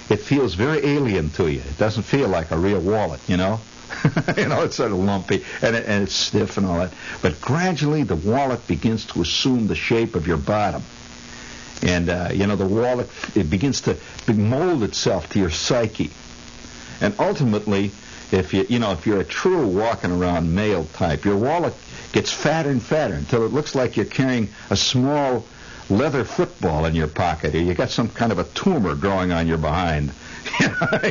[0.10, 1.60] it feels very alien to you.
[1.60, 3.60] It doesn't feel like a real wallet, you know.
[4.38, 6.94] you know, it's sort of lumpy and, it, and it's stiff and all that.
[7.22, 10.84] But gradually, the wallet begins to assume the shape of your bottom,
[11.82, 13.98] and uh, you know, the wallet it begins to
[14.34, 16.12] mold itself to your psyche,
[17.02, 17.92] and ultimately,
[18.32, 21.74] if you you know, if you're a true walking around male type, your wallet
[22.14, 25.46] gets fatter and fatter until it looks like you're carrying a small
[25.90, 29.48] leather football in your pocket, or you got some kind of a tumor growing on
[29.48, 30.12] your behind.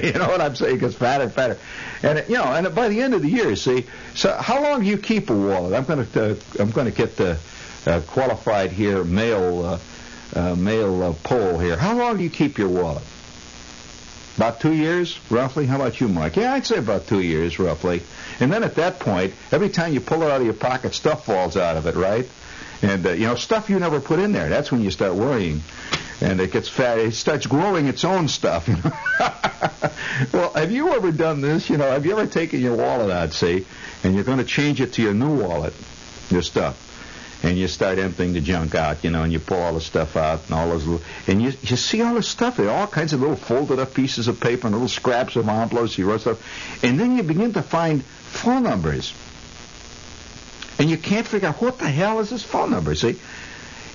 [0.03, 0.77] you know what I'm saying?
[0.77, 1.59] It gets fatter and fatter,
[2.03, 4.87] and you know, and by the end of the year, see, so how long do
[4.87, 5.75] you keep a wallet?
[5.75, 7.39] I'm going to uh, I'm going to get the
[7.87, 9.79] uh, qualified here male uh,
[10.39, 11.77] uh, male uh, poll here.
[11.77, 13.03] How long do you keep your wallet?
[14.37, 15.67] About two years, roughly.
[15.67, 16.37] How about you, Mike?
[16.37, 18.03] Yeah, I'd say about two years, roughly.
[18.41, 21.27] And then at that point, every time you pull it out of your pocket, stuff
[21.27, 22.27] falls out of it, right?
[22.81, 24.49] And, uh, you know, stuff you never put in there.
[24.49, 25.63] That's when you start worrying.
[26.23, 26.99] And it gets fat.
[26.99, 28.69] It starts growing its own stuff.
[30.33, 31.69] well, have you ever done this?
[31.69, 33.67] You know, have you ever taken your wallet out, see,
[34.03, 35.75] and you're going to change it to your new wallet,
[36.31, 36.82] your stuff,
[37.43, 40.17] and you start emptying the junk out, you know, and you pull all the stuff
[40.17, 43.13] out and all those little, and you you see all the stuff there, all kinds
[43.13, 46.85] of little folded up pieces of paper and little scraps of envelopes, you wrote stuff,
[46.85, 49.13] and then you begin to find phone numbers
[50.79, 52.95] and you can't figure out what the hell is this phone number.
[52.95, 53.17] See,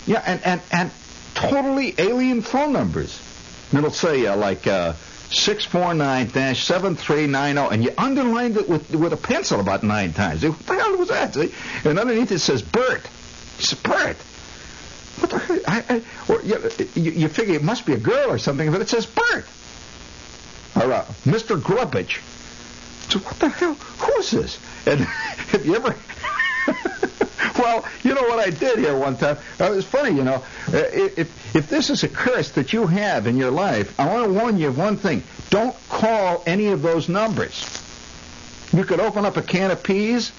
[0.06, 0.92] yeah, and and and
[1.36, 3.22] totally alien phone numbers.
[3.70, 4.94] And it'll say uh, like uh,
[5.30, 9.18] six four nine dash seven three nine zero, and you underlined it with with a
[9.18, 10.46] pencil about nine times.
[10.46, 11.34] What the hell was that?
[11.34, 13.06] See, and underneath it says Bert.
[13.60, 14.17] It's Bert.
[15.20, 15.60] What the hell?
[15.67, 18.82] I, I, or you, you, you figure it must be a girl or something, but
[18.82, 19.46] it says Bert.
[20.76, 21.62] Or uh, Mr.
[21.62, 22.22] Grubbage.
[23.10, 23.74] So what the hell?
[23.74, 24.60] Who is this?
[24.86, 25.96] And have you ever
[27.58, 29.38] well, you know what I did here one time?
[29.60, 30.43] It was funny, you know.
[30.67, 34.26] Uh, if, if this is a curse that you have in your life, I want
[34.26, 35.24] to warn you of one thing.
[35.50, 37.84] Don't call any of those numbers.
[38.74, 40.32] You could open up a can of peas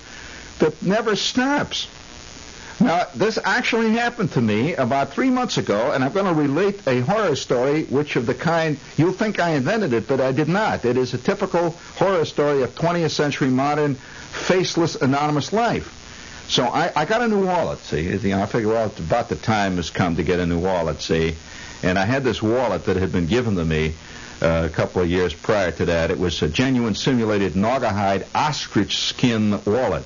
[0.58, 1.88] that never stops.
[2.80, 6.86] Now, this actually happened to me about three months ago, and I'm going to relate
[6.86, 10.48] a horror story, which of the kind you'll think I invented it, but I did
[10.48, 10.84] not.
[10.84, 15.92] It is a typical horror story of 20th century modern, faceless, anonymous life.
[16.48, 18.02] So I, I got a new wallet, see.
[18.02, 21.02] You know, I figured, well, about the time has come to get a new wallet,
[21.02, 21.34] see.
[21.82, 23.94] And I had this wallet that had been given to me
[24.40, 26.12] uh, a couple of years prior to that.
[26.12, 30.04] It was a genuine simulated Naugahyde ostrich skin wallet.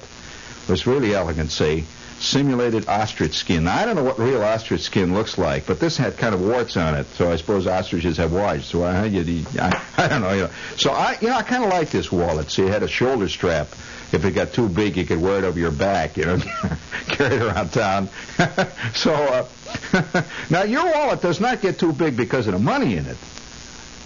[0.64, 1.84] It was really elegant, see.
[2.22, 3.64] Simulated ostrich skin.
[3.64, 6.40] Now, I don't know what real ostrich skin looks like, but this had kind of
[6.40, 8.66] warts on it, so I suppose ostriches have warts.
[8.66, 9.04] So I, I,
[9.98, 10.32] I don't know.
[10.32, 10.50] You know.
[10.76, 12.50] So I, you know, I kind of like this wallet.
[12.50, 13.68] See, it had a shoulder strap
[14.12, 16.38] if it got too big, you could wear it over your back, you know,
[17.08, 18.08] carry it around town.
[18.94, 23.06] so uh, now your wallet does not get too big because of the money in
[23.06, 23.16] it.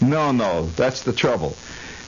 [0.01, 1.57] No, no, that's the trouble.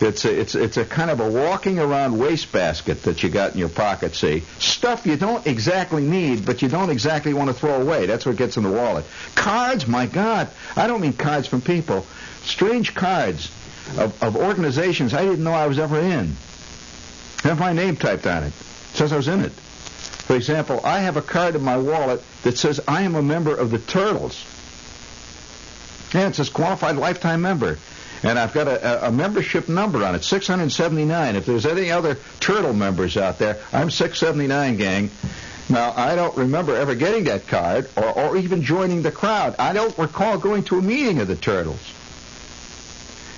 [0.00, 3.58] It's a, it's it's a kind of a walking around wastebasket that you got in
[3.58, 4.14] your pocket.
[4.14, 8.06] See, stuff you don't exactly need, but you don't exactly want to throw away.
[8.06, 9.04] That's what gets in the wallet.
[9.34, 12.06] Cards, my God, I don't mean cards from people.
[12.42, 13.50] Strange cards
[13.96, 16.37] of, of organizations I didn't know I was ever in
[17.42, 18.52] have my name typed on it.
[18.94, 19.52] Says I was in it.
[19.52, 23.54] For example, I have a card in my wallet that says I am a member
[23.54, 24.44] of the Turtles.
[26.12, 27.78] Yeah, it says qualified lifetime member.
[28.22, 31.37] And I've got a, a membership number on it, 679.
[31.37, 35.11] If there's any other turtle members out there, I'm 679, gang.
[35.70, 39.54] Now, I don't remember ever getting that card or, or even joining the crowd.
[39.59, 41.92] I don't recall going to a meeting of the Turtles.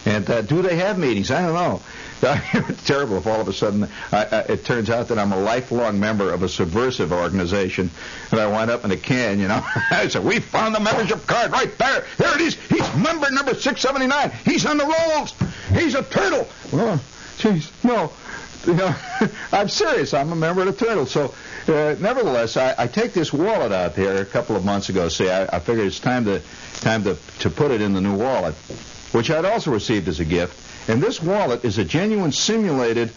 [0.07, 1.31] And uh, do they have meetings?
[1.31, 1.83] I don't know.
[2.23, 5.41] It's terrible if all of a sudden I, I, it turns out that I'm a
[5.41, 7.91] lifelong member of a subversive organization
[8.31, 9.63] and I wind up in a can, you know.
[9.91, 12.05] I said, we found the membership card right there.
[12.19, 12.55] There it is.
[12.55, 14.31] He's member number 679.
[14.45, 15.35] He's on the rolls.
[15.73, 16.49] He's a turtle.
[16.73, 17.01] Well,
[17.39, 18.13] jeez, no.
[18.67, 18.95] You know,
[19.53, 20.13] I'm serious.
[20.13, 21.07] I'm a member of the Turtle.
[21.07, 21.35] So,
[21.67, 25.09] uh, nevertheless, I, I take this wallet out there a couple of months ago.
[25.09, 26.43] See, I, I figured it's time to
[26.81, 28.55] time to to put it in the new wallet,
[29.13, 30.70] which I'd also received as a gift.
[30.89, 33.13] And this wallet is a genuine simulated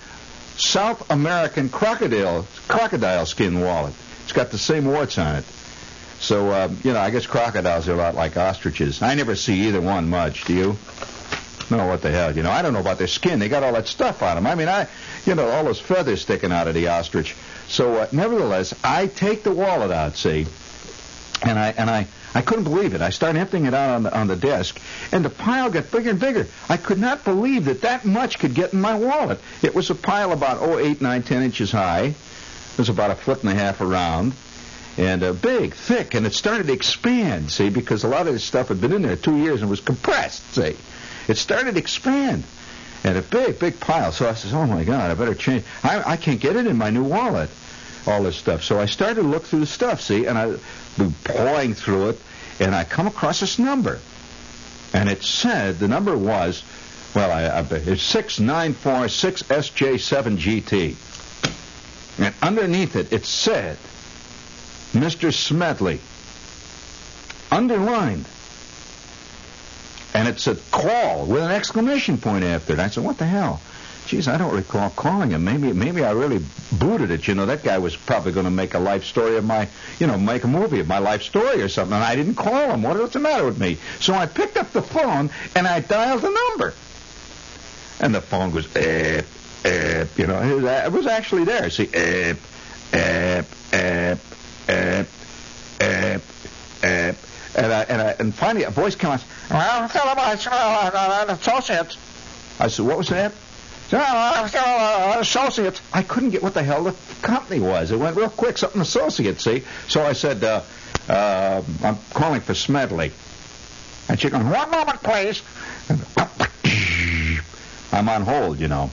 [0.58, 3.93] South American crocodile crocodile skin wallet.
[4.23, 5.45] It's got the same warts on it.
[6.19, 9.02] So, um, you know, I guess crocodiles are a lot like ostriches.
[9.02, 10.45] I never see either one much.
[10.45, 10.78] Do you?
[11.69, 12.36] No, what the hell?
[12.36, 13.39] You know, I don't know about their skin.
[13.39, 14.47] They got all that stuff on them.
[14.47, 14.88] I mean, I,
[15.26, 17.36] you know, all those feathers sticking out of the ostrich.
[17.67, 20.45] So, uh, nevertheless, I take the wallet out, see,
[21.41, 23.02] and I and I I couldn't believe it.
[23.02, 24.80] I started emptying it out on the on the desk,
[25.12, 26.48] and the pile got bigger and bigger.
[26.67, 29.39] I could not believe that that much could get in my wallet.
[29.62, 32.06] It was a pile about oh eight, nine, ten inches high.
[32.06, 34.34] It was about a foot and a half around
[34.98, 38.43] and uh, big, thick, and it started to expand, see, because a lot of this
[38.43, 40.76] stuff had been in there two years and was compressed, see.
[41.28, 42.43] It started to expand,
[43.04, 44.12] and a big, big pile.
[44.12, 45.63] So I says, oh my God, I better change.
[45.84, 47.50] I, I can't get it in my new wallet,
[48.07, 48.63] all this stuff.
[48.63, 50.59] So I started to look through the stuff, see, and I was
[51.23, 52.19] pawing through it,
[52.59, 53.99] and I come across this number.
[54.93, 56.63] And it said, the number was,
[57.15, 60.95] well, I, I, it's 6946SJ7GT.
[62.19, 63.77] And underneath it, it said,
[64.93, 65.33] Mr.
[65.33, 65.99] Smedley,
[67.51, 68.25] underlined.
[70.13, 72.79] And it said call with an exclamation point after it.
[72.79, 73.59] I said, what the hell?
[74.05, 75.43] Geez, I don't recall calling him.
[75.45, 77.27] Maybe, maybe I really booted it.
[77.27, 80.07] You know, that guy was probably going to make a life story of my, you
[80.07, 81.93] know, make a movie of my life story or something.
[81.95, 82.83] And I didn't call him.
[82.83, 83.77] What, what's the matter with me?
[83.99, 86.73] So I picked up the phone and I dialed the number.
[88.01, 89.21] And the phone was, eh,
[89.63, 91.69] eh, you know, it was, actually there.
[91.69, 92.33] See, eh,
[92.91, 94.15] eh, eh,
[94.67, 95.05] eh,
[95.79, 96.19] eh,
[96.83, 97.13] eh.
[97.55, 101.95] And, I, and, I, and finally a voice came out, well, Philip, I, uh, associate.
[102.59, 103.31] I said, what was that?
[103.93, 105.82] Associates.
[105.93, 107.91] I couldn't get what the hell the company was.
[107.91, 109.63] It went real quick, something associates, see?
[109.88, 110.62] So I said, uh,
[111.08, 113.12] uh, I'm calling for Smedley.
[114.10, 115.41] And she goes, one moment, please.
[117.91, 118.89] I'm on hold, you know.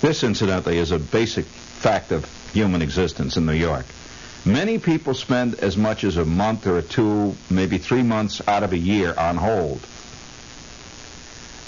[0.00, 3.86] This, incidentally, is a basic fact of human existence in New York.
[4.44, 8.72] Many people spend as much as a month or two, maybe three months out of
[8.72, 9.80] a year on hold.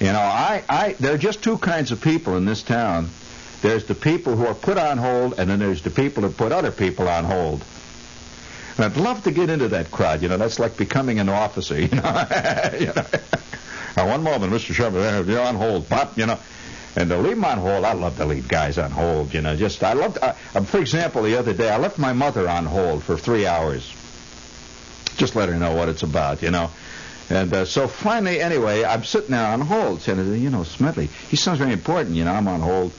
[0.00, 3.10] You know, I, I, there are just two kinds of people in this town.
[3.62, 6.52] There's the people who are put on hold, and then there's the people who put
[6.52, 7.64] other people on hold.
[8.76, 10.20] And I'd love to get into that crowd.
[10.20, 11.74] You know, that's like becoming an officer.
[11.80, 12.26] You know,
[12.78, 13.04] you know.
[13.96, 14.74] Now, one moment, Mr.
[14.74, 16.18] Shepherd, you're on hold, pop.
[16.18, 16.38] You know,
[16.96, 19.32] and to leave them on hold, I love to leave guys on hold.
[19.32, 20.18] You know, just I love.
[20.20, 20.32] Uh,
[20.64, 23.88] for example, the other day, I left my mother on hold for three hours.
[25.16, 26.42] Just let her know what it's about.
[26.42, 26.70] You know.
[27.30, 31.36] And uh, so finally, anyway, I'm sitting there on hold, saying, you know, Smedley, he
[31.36, 32.16] sounds very important.
[32.16, 32.92] You know, I'm on hold,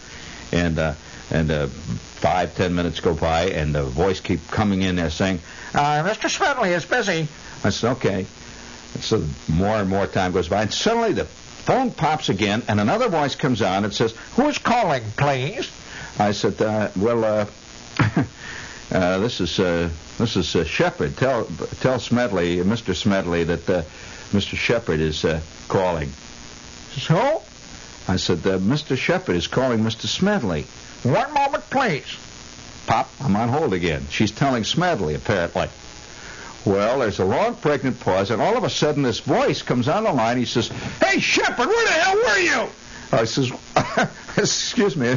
[0.51, 0.93] and uh,
[1.31, 5.39] and uh, five, ten minutes go by, and the voice keep coming in there saying,
[5.73, 6.29] uh, Mr.
[6.29, 7.27] Smedley is busy.
[7.63, 8.25] I said, okay.
[8.93, 12.79] And so more and more time goes by, and suddenly the phone pops again, and
[12.79, 15.71] another voice comes on and says, who's calling, please?
[16.17, 17.49] I said, uh, well,
[18.91, 21.17] uh, this is uh, this is uh, Shepherd.
[21.17, 21.45] Tell
[21.79, 22.95] tell Smedley, Mr.
[22.95, 23.81] Smedley, that uh,
[24.31, 24.55] Mr.
[24.55, 26.09] Shepherd is uh, calling.
[26.91, 27.43] So?
[28.07, 28.95] I said, uh, Mr.
[28.95, 30.05] Shepherd is calling Mr.
[30.05, 30.63] Smedley.
[31.03, 32.05] One moment, please.
[32.85, 34.05] Pop, I'm on hold again.
[34.11, 35.69] She's telling Smedley, apparently.
[36.65, 40.03] Well, there's a long pregnant pause, and all of a sudden this voice comes on
[40.03, 40.37] the line.
[40.37, 40.67] He says,
[41.01, 42.69] Hey, Shepherd, where the hell were you?
[43.15, 43.51] I says,
[44.37, 45.07] excuse me,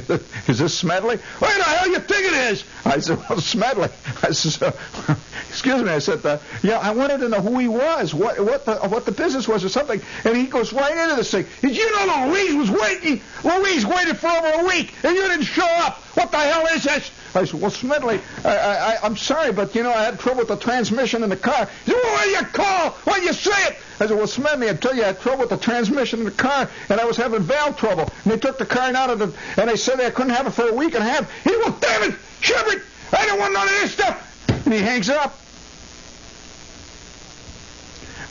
[0.47, 1.17] is this Smedley?
[1.17, 2.65] Where the hell you think it is?
[2.85, 3.89] I said, well, Smedley.
[4.23, 4.73] I says, uh,
[5.49, 5.91] excuse me.
[5.91, 9.05] I said, uh, yeah, I wanted to know who he was, what what the what
[9.07, 10.01] the business was or something.
[10.25, 11.47] And he goes right into this thing.
[11.61, 13.21] Did you know Louise was waiting?
[13.45, 15.99] Louise waited for over a week, and you didn't show up.
[16.17, 17.11] What the hell is this?
[17.35, 20.57] I said, well, Smedley, I, I'm sorry, but, you know, I had trouble with the
[20.57, 21.69] transmission in the car.
[21.87, 22.91] Well, why you call?
[23.05, 23.77] Why you say it?
[24.01, 26.31] I said, well, Smedley, I tell you, I had trouble with the transmission in the
[26.31, 28.11] car, and I was having valve trouble.
[28.25, 30.51] And they took the car out of the, and they said I couldn't have it
[30.51, 31.31] for a week and a half.
[31.45, 34.25] He well, damn it, Shepard, I don't want none of this stuff.
[34.65, 35.39] And he hangs up.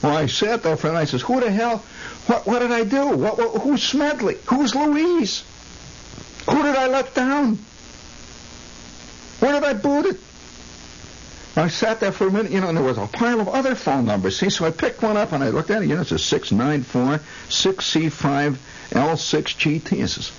[0.01, 1.01] Well, I sat there for a minute.
[1.01, 1.79] I says, "Who the hell?
[2.27, 2.45] What?
[2.45, 3.07] What did I do?
[3.09, 3.37] What?
[3.37, 4.37] what who's Smedley?
[4.45, 5.43] Who's Louise?
[6.49, 7.57] Who did I let down?
[9.39, 10.19] Where did I boot it?"
[11.57, 13.73] I sat there for a minute, you know, and there was a pile of other
[13.73, 14.37] phone numbers.
[14.37, 15.87] See, so I picked one up and I looked at it.
[15.87, 17.19] You know, it's a six nine four
[17.49, 18.59] six C five
[18.91, 20.03] L six GT.
[20.03, 20.31] It says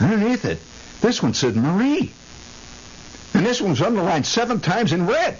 [0.00, 0.58] underneath it,
[1.00, 2.12] this one said Marie,
[3.34, 5.36] and this one was underlined seven times in red.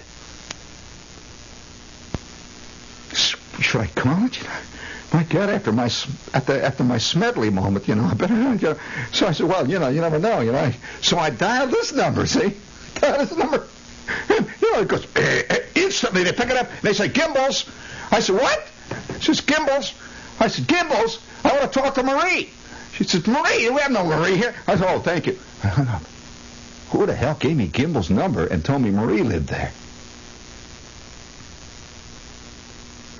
[3.12, 4.38] Should I call it?
[5.12, 5.90] My God, after my
[6.34, 8.34] after my Smedley moment, you know, I better.
[8.34, 8.78] You know,
[9.12, 10.72] so I said, well, you know, you never know, you know.
[11.02, 12.26] So I dialed this number.
[12.26, 12.56] See,
[13.00, 13.66] dialed this number.
[14.28, 16.24] And, you know, it goes eh, instantly.
[16.24, 16.68] They pick it up.
[16.82, 17.68] They say Gimbels.
[18.12, 18.66] I said what?
[19.20, 19.94] She says Gimbels.
[20.40, 21.20] I said Gimbels.
[21.44, 22.50] I want to talk to Marie.
[22.94, 23.68] She says Marie.
[23.70, 24.54] We have no Marie here.
[24.66, 25.38] I said, oh, thank you.
[25.62, 26.02] I hung up.
[26.90, 29.72] Who the hell gave me Gimbels' number and told me Marie lived there?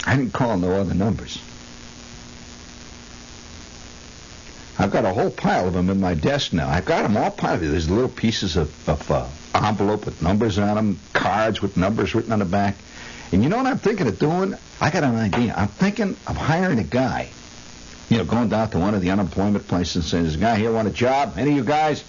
[0.04, 1.40] I didn't call no other numbers.
[4.80, 6.68] I've got a whole pile of them in my desk now.
[6.68, 7.60] I've got them all piled.
[7.60, 12.32] There's little pieces of, of uh, envelope with numbers on them, cards with numbers written
[12.32, 12.76] on the back.
[13.32, 14.54] And you know what I'm thinking of doing?
[14.80, 15.54] I got an idea.
[15.56, 17.28] I'm thinking of hiring a guy.
[18.08, 20.56] You know, going down to one of the unemployment places and saying, "There's a guy
[20.56, 21.34] here want a job?
[21.36, 22.02] Any of you guys?"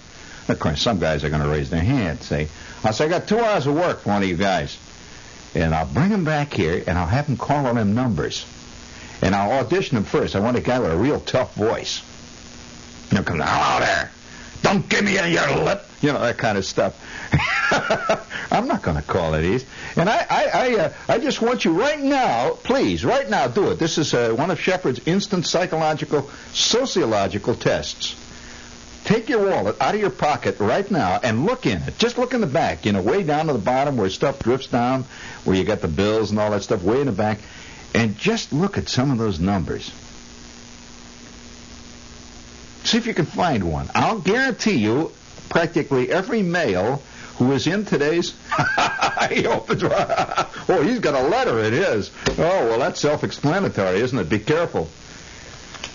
[0.48, 2.22] Of course, some guys are going to raise their hand.
[2.22, 2.48] Say,
[2.82, 4.76] "I'll say I got two hours of work for one of you guys."
[5.54, 8.46] and I'll bring him back here, and I'll have him call on them numbers.
[9.20, 10.34] And I'll audition him first.
[10.34, 12.02] I want a guy with a real tough voice.
[13.12, 14.10] You know, come hello there.
[14.62, 15.84] Don't give me your lip.
[16.00, 16.98] You know, that kind of stuff.
[18.50, 19.66] I'm not going to call it easy.
[19.96, 23.70] And I, I, I, uh, I just want you right now, please, right now, do
[23.70, 23.78] it.
[23.78, 28.16] This is uh, one of Shepherd's instant psychological, sociological tests.
[29.04, 31.98] Take your wallet out of your pocket right now and look in it.
[31.98, 34.68] Just look in the back, you know, way down to the bottom where stuff drifts
[34.68, 35.04] down,
[35.44, 37.40] where you got the bills and all that stuff, way in the back,
[37.94, 39.92] and just look at some of those numbers.
[42.92, 43.88] See if you can find one.
[43.94, 45.12] I'll guarantee you,
[45.48, 47.02] practically every male
[47.38, 48.34] who is in today's.
[49.30, 49.82] he opens.
[49.86, 51.58] oh, he's got a letter.
[51.60, 52.10] It is.
[52.32, 54.28] Oh, well, that's self-explanatory, isn't it?
[54.28, 54.90] Be careful.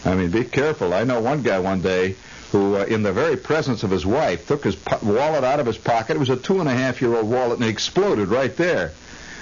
[0.05, 0.91] I mean, be careful.
[0.91, 2.15] I know one guy one day
[2.51, 5.67] who, uh, in the very presence of his wife, took his po- wallet out of
[5.67, 6.15] his pocket.
[6.15, 8.93] It was a two and a half year old wallet, and it exploded right there.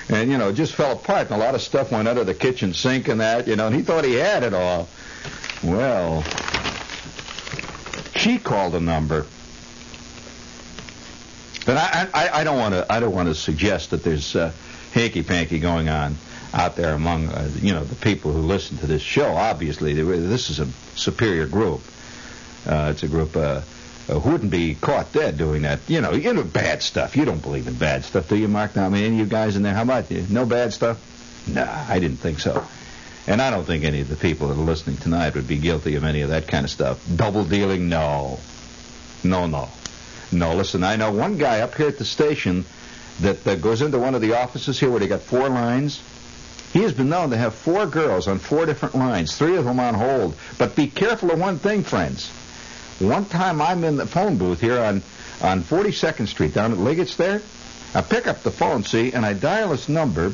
[0.10, 2.34] And, you know, it just fell apart, and a lot of stuff went under the
[2.34, 4.90] kitchen sink and that, you know, and he thought he had it all.
[5.64, 6.26] Well,
[8.26, 9.28] she called a number.
[11.64, 12.92] But I, I, I don't want to.
[12.92, 14.52] I don't want to suggest that there's uh,
[14.94, 16.16] hanky panky going on
[16.52, 19.36] out there among uh, you know the people who listen to this show.
[19.36, 20.66] Obviously, this is a
[20.96, 21.82] superior group.
[22.66, 23.62] Uh, it's a group uh,
[24.10, 25.80] uh, who wouldn't be caught dead doing that.
[25.88, 27.16] You know, you know, bad stuff.
[27.16, 28.76] You don't believe in bad stuff, do you, Mark?
[28.76, 30.26] Now, I mean, any of you guys in there, how about you?
[30.32, 30.98] No bad stuff?
[31.48, 32.66] Nah, I didn't think so.
[33.28, 35.96] And I don't think any of the people that are listening tonight would be guilty
[35.96, 37.04] of any of that kind of stuff.
[37.16, 37.90] Double dealing?
[37.90, 38.40] No.
[39.24, 39.70] No, no.
[40.32, 42.66] No, listen, I know one guy up here at the station
[43.22, 46.02] that goes into one of the offices here where they got four lines.
[46.74, 49.80] He has been known to have four girls on four different lines, three of them
[49.80, 50.36] on hold.
[50.58, 52.30] But be careful of one thing, friends.
[53.00, 55.02] One time I'm in the phone booth here on,
[55.42, 57.42] on 42nd Street down at Liggett's there.
[57.94, 60.34] I pick up the phone, see, and I dial this number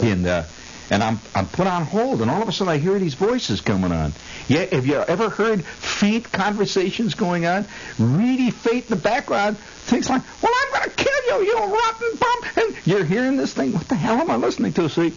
[0.00, 0.46] in uh,
[0.92, 3.62] and I'm I'm put on hold, and all of a sudden I hear these voices
[3.62, 4.12] coming on.
[4.46, 7.64] Yeah, have you ever heard faint conversations going on?
[7.98, 9.56] Really faint in the background.
[9.56, 13.54] Things like, "Well, I'm going to kill you, you rotten bum!" And you're hearing this
[13.54, 13.72] thing.
[13.72, 14.90] What the hell am I listening to?
[14.90, 15.14] See?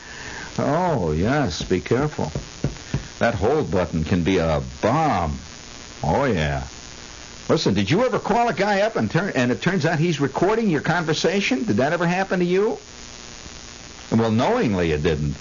[0.57, 2.31] Oh yes, be careful.
[3.19, 5.37] That hold button can be a bomb.
[6.01, 6.63] Oh yeah.
[7.49, 10.21] Listen, did you ever call a guy up and turn and it turns out he's
[10.21, 11.65] recording your conversation?
[11.65, 12.77] Did that ever happen to you?
[14.11, 15.35] Well, knowingly it didn't.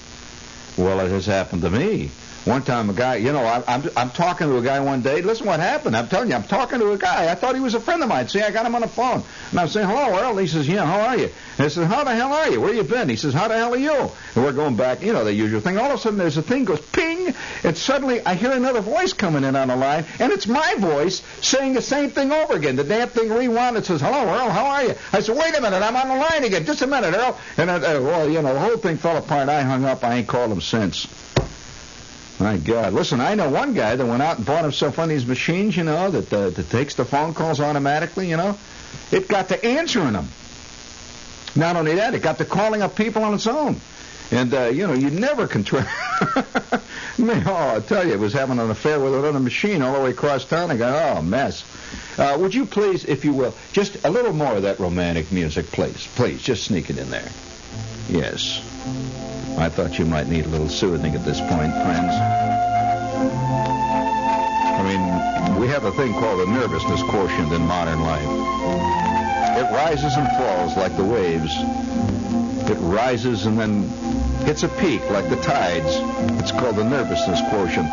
[0.76, 2.10] Well, it has happened to me.
[2.44, 5.22] One time, a guy, you know, I, I'm I'm talking to a guy one day.
[5.22, 5.96] Listen, what happened?
[5.96, 7.30] I'm telling you, I'm talking to a guy.
[7.32, 8.28] I thought he was a friend of mine.
[8.28, 10.84] See, I got him on the phone, and I'm saying, "Hello, Earl." He says, "Yeah,
[10.84, 12.60] how are you?" And I said, "How the hell are you?
[12.60, 15.14] Where you been?" He says, "How the hell are you?" And we're going back, you
[15.14, 15.78] know, the usual thing.
[15.78, 19.14] All of a sudden, there's a thing goes ping, and suddenly I hear another voice
[19.14, 22.76] coming in on the line, and it's my voice saying the same thing over again.
[22.76, 23.78] The damn thing rewound.
[23.78, 24.50] It says, "Hello, Earl.
[24.50, 26.66] How are you?" I said, "Wait a minute, I'm on the line again.
[26.66, 29.48] Just a minute, Earl." And I, uh, well, you know, the whole thing fell apart.
[29.48, 30.04] I hung up.
[30.04, 31.06] I ain't called him since.
[32.40, 32.92] My God!
[32.92, 35.76] Listen, I know one guy that went out and bought himself one of these machines,
[35.76, 38.28] you know, that uh, that takes the phone calls automatically.
[38.28, 38.58] You know,
[39.12, 40.28] it got to answering them.
[41.54, 43.80] Not only that, it got to calling up people on its own.
[44.32, 45.82] And uh, you know, you never control.
[47.18, 50.00] Man, oh, I tell you, it was having an affair with another machine all the
[50.00, 50.72] way across town.
[50.72, 51.64] I go, oh, mess.
[52.18, 55.66] Uh, would you please, if you will, just a little more of that romantic music,
[55.66, 57.28] please, please, just sneak it in there.
[58.08, 58.60] Yes.
[59.56, 62.12] I thought you might need a little soothing at this point, friends.
[64.76, 68.28] I mean, we have a thing called the nervousness quotient in modern life.
[69.56, 71.50] It rises and falls like the waves.
[72.68, 73.88] It rises and then
[74.44, 75.96] hits a peak like the tides.
[76.42, 77.88] It's called the nervousness quotient.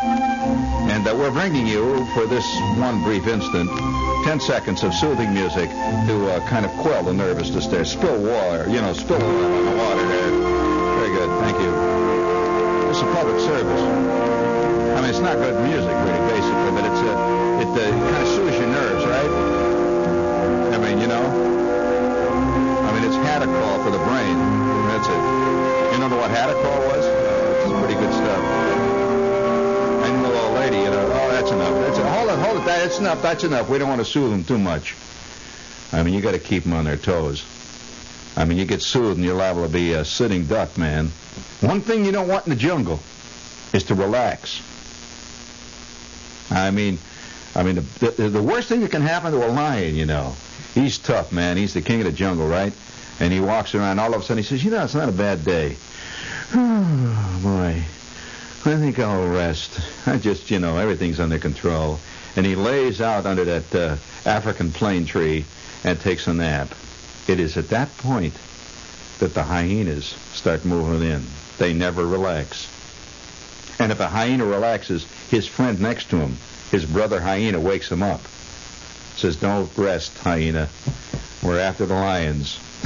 [0.92, 2.44] And uh, we're bringing you, for this
[2.76, 3.70] one brief instant,
[4.24, 7.86] 10 seconds of soothing music to uh, kind of quell the nervousness there.
[7.86, 10.71] Spill water, you know, spill water on the water there.
[11.22, 11.70] Good, thank you.
[12.90, 13.80] It's a public service.
[13.80, 18.26] I mean, it's not good music, really, basically, but it's uh, it uh, kind of
[18.26, 19.30] soothes your nerves, right?
[20.74, 21.22] I mean, you know?
[21.22, 24.34] I mean, it's Hadacol for the brain.
[24.90, 25.22] That's it.
[25.94, 27.06] You know what Hadacol was?
[27.06, 28.42] It's pretty good stuff.
[30.02, 31.86] And the little lady, you know, oh, that's enough.
[31.86, 32.04] That's it.
[32.04, 32.64] Hold it, hold it.
[32.64, 33.22] That's enough.
[33.22, 33.68] That's enough.
[33.68, 34.96] We don't want to soothe them too much.
[35.92, 37.44] I mean, you got to keep them on their toes.
[38.36, 41.08] I mean, you get soothed and you're liable to be a sitting duck, man.
[41.60, 43.00] One thing you don't want in the jungle
[43.72, 44.62] is to relax.
[46.50, 46.98] I mean,
[47.54, 50.34] I mean, the, the, the worst thing that can happen to a lion, you know,
[50.74, 51.56] he's tough, man.
[51.56, 52.72] He's the king of the jungle, right?
[53.20, 53.98] And he walks around.
[53.98, 55.76] All of a sudden, he says, "You know, it's not a bad day."
[56.54, 57.82] Oh, boy,
[58.70, 59.80] I think I'll rest.
[60.06, 62.00] I just, you know, everything's under control.
[62.36, 63.96] And he lays out under that uh,
[64.28, 65.44] African plane tree
[65.84, 66.74] and takes a nap.
[67.28, 68.34] It is at that point
[69.18, 71.24] that the hyenas start moving in.
[71.58, 72.68] They never relax.
[73.78, 76.36] And if a hyena relaxes, his friend next to him,
[76.70, 78.20] his brother hyena, wakes him up.
[79.16, 80.68] Says, Don't rest, hyena.
[81.42, 82.58] We're after the lions.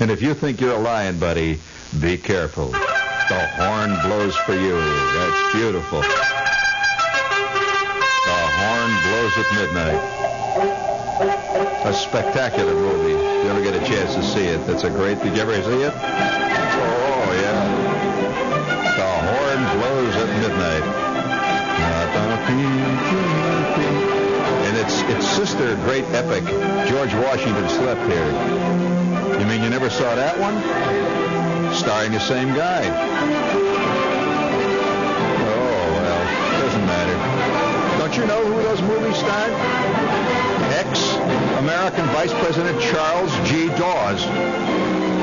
[0.00, 1.60] and if you think you're a lion, buddy,
[2.00, 2.68] be careful.
[2.68, 4.78] The horn blows for you.
[4.80, 6.00] That's beautiful.
[6.00, 6.08] The
[8.58, 10.21] horn blows at midnight.
[11.22, 13.12] A spectacular movie.
[13.12, 15.22] If you ever get a chance to see it, that's a great.
[15.22, 15.92] Did you ever see it?
[15.94, 17.62] Oh yeah.
[18.98, 20.82] The horn blows at midnight.
[24.66, 26.44] And its its sister great epic,
[26.88, 28.32] George Washington Slept Here.
[29.38, 30.60] You mean you never saw that one?
[31.72, 32.82] Starring the same guy.
[35.38, 36.24] Oh well,
[36.62, 37.16] doesn't matter.
[37.98, 40.41] Don't you know who those movies starred?
[41.62, 43.68] Ex-American Vice President Charles G.
[43.78, 44.24] Dawes.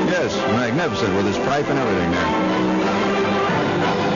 [0.08, 2.26] Yes, magnificent with his pipe and everything there.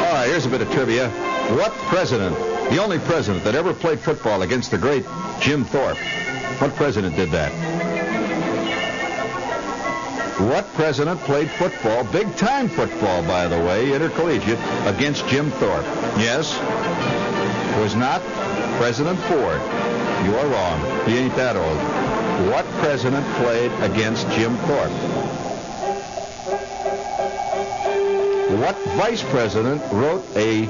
[0.06, 1.10] All right, here's a bit of trivia.
[1.54, 2.34] What president,
[2.70, 5.04] the only president that ever played football against the great
[5.38, 5.98] Jim Thorpe,
[6.60, 7.52] what president did that?
[10.40, 15.84] What president played football, big time football, by the way, intercollegiate, against Jim Thorpe?
[16.16, 16.54] Yes,
[17.76, 18.22] it was not
[18.78, 19.93] President Ford.
[20.22, 21.06] You are wrong.
[21.06, 21.78] He ain't that old.
[22.50, 24.90] What president played against Jim Thorpe?
[28.60, 30.68] What vice president wrote a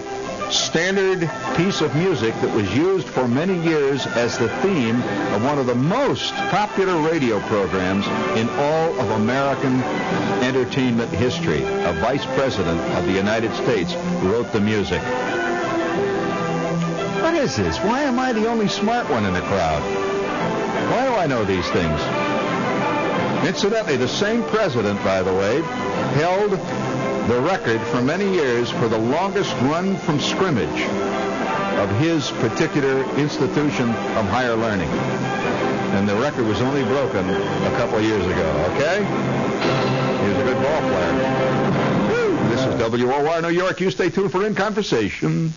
[0.51, 5.03] standard piece of music that was used for many years as the theme
[5.35, 8.07] of one of the most popular radio programs
[8.39, 9.83] in all of American
[10.43, 11.63] entertainment history?
[11.63, 15.03] A vice president of the United States wrote the music.
[17.35, 17.79] What is this?
[17.79, 19.83] Why am I the only smart one in the crowd?
[20.93, 22.01] Why do I know these things?
[23.45, 25.61] Incidentally, the same president, by the way,
[26.15, 30.83] held the record for many years for the longest run from scrimmage
[31.83, 34.89] of his particular institution of higher learning.
[35.99, 38.99] And the record was only broken a couple of years ago, okay?
[40.23, 41.13] He was a good ball player.
[42.11, 42.49] Woo!
[42.51, 43.81] This is WOR New York.
[43.81, 45.53] You stay tuned for In Conversation.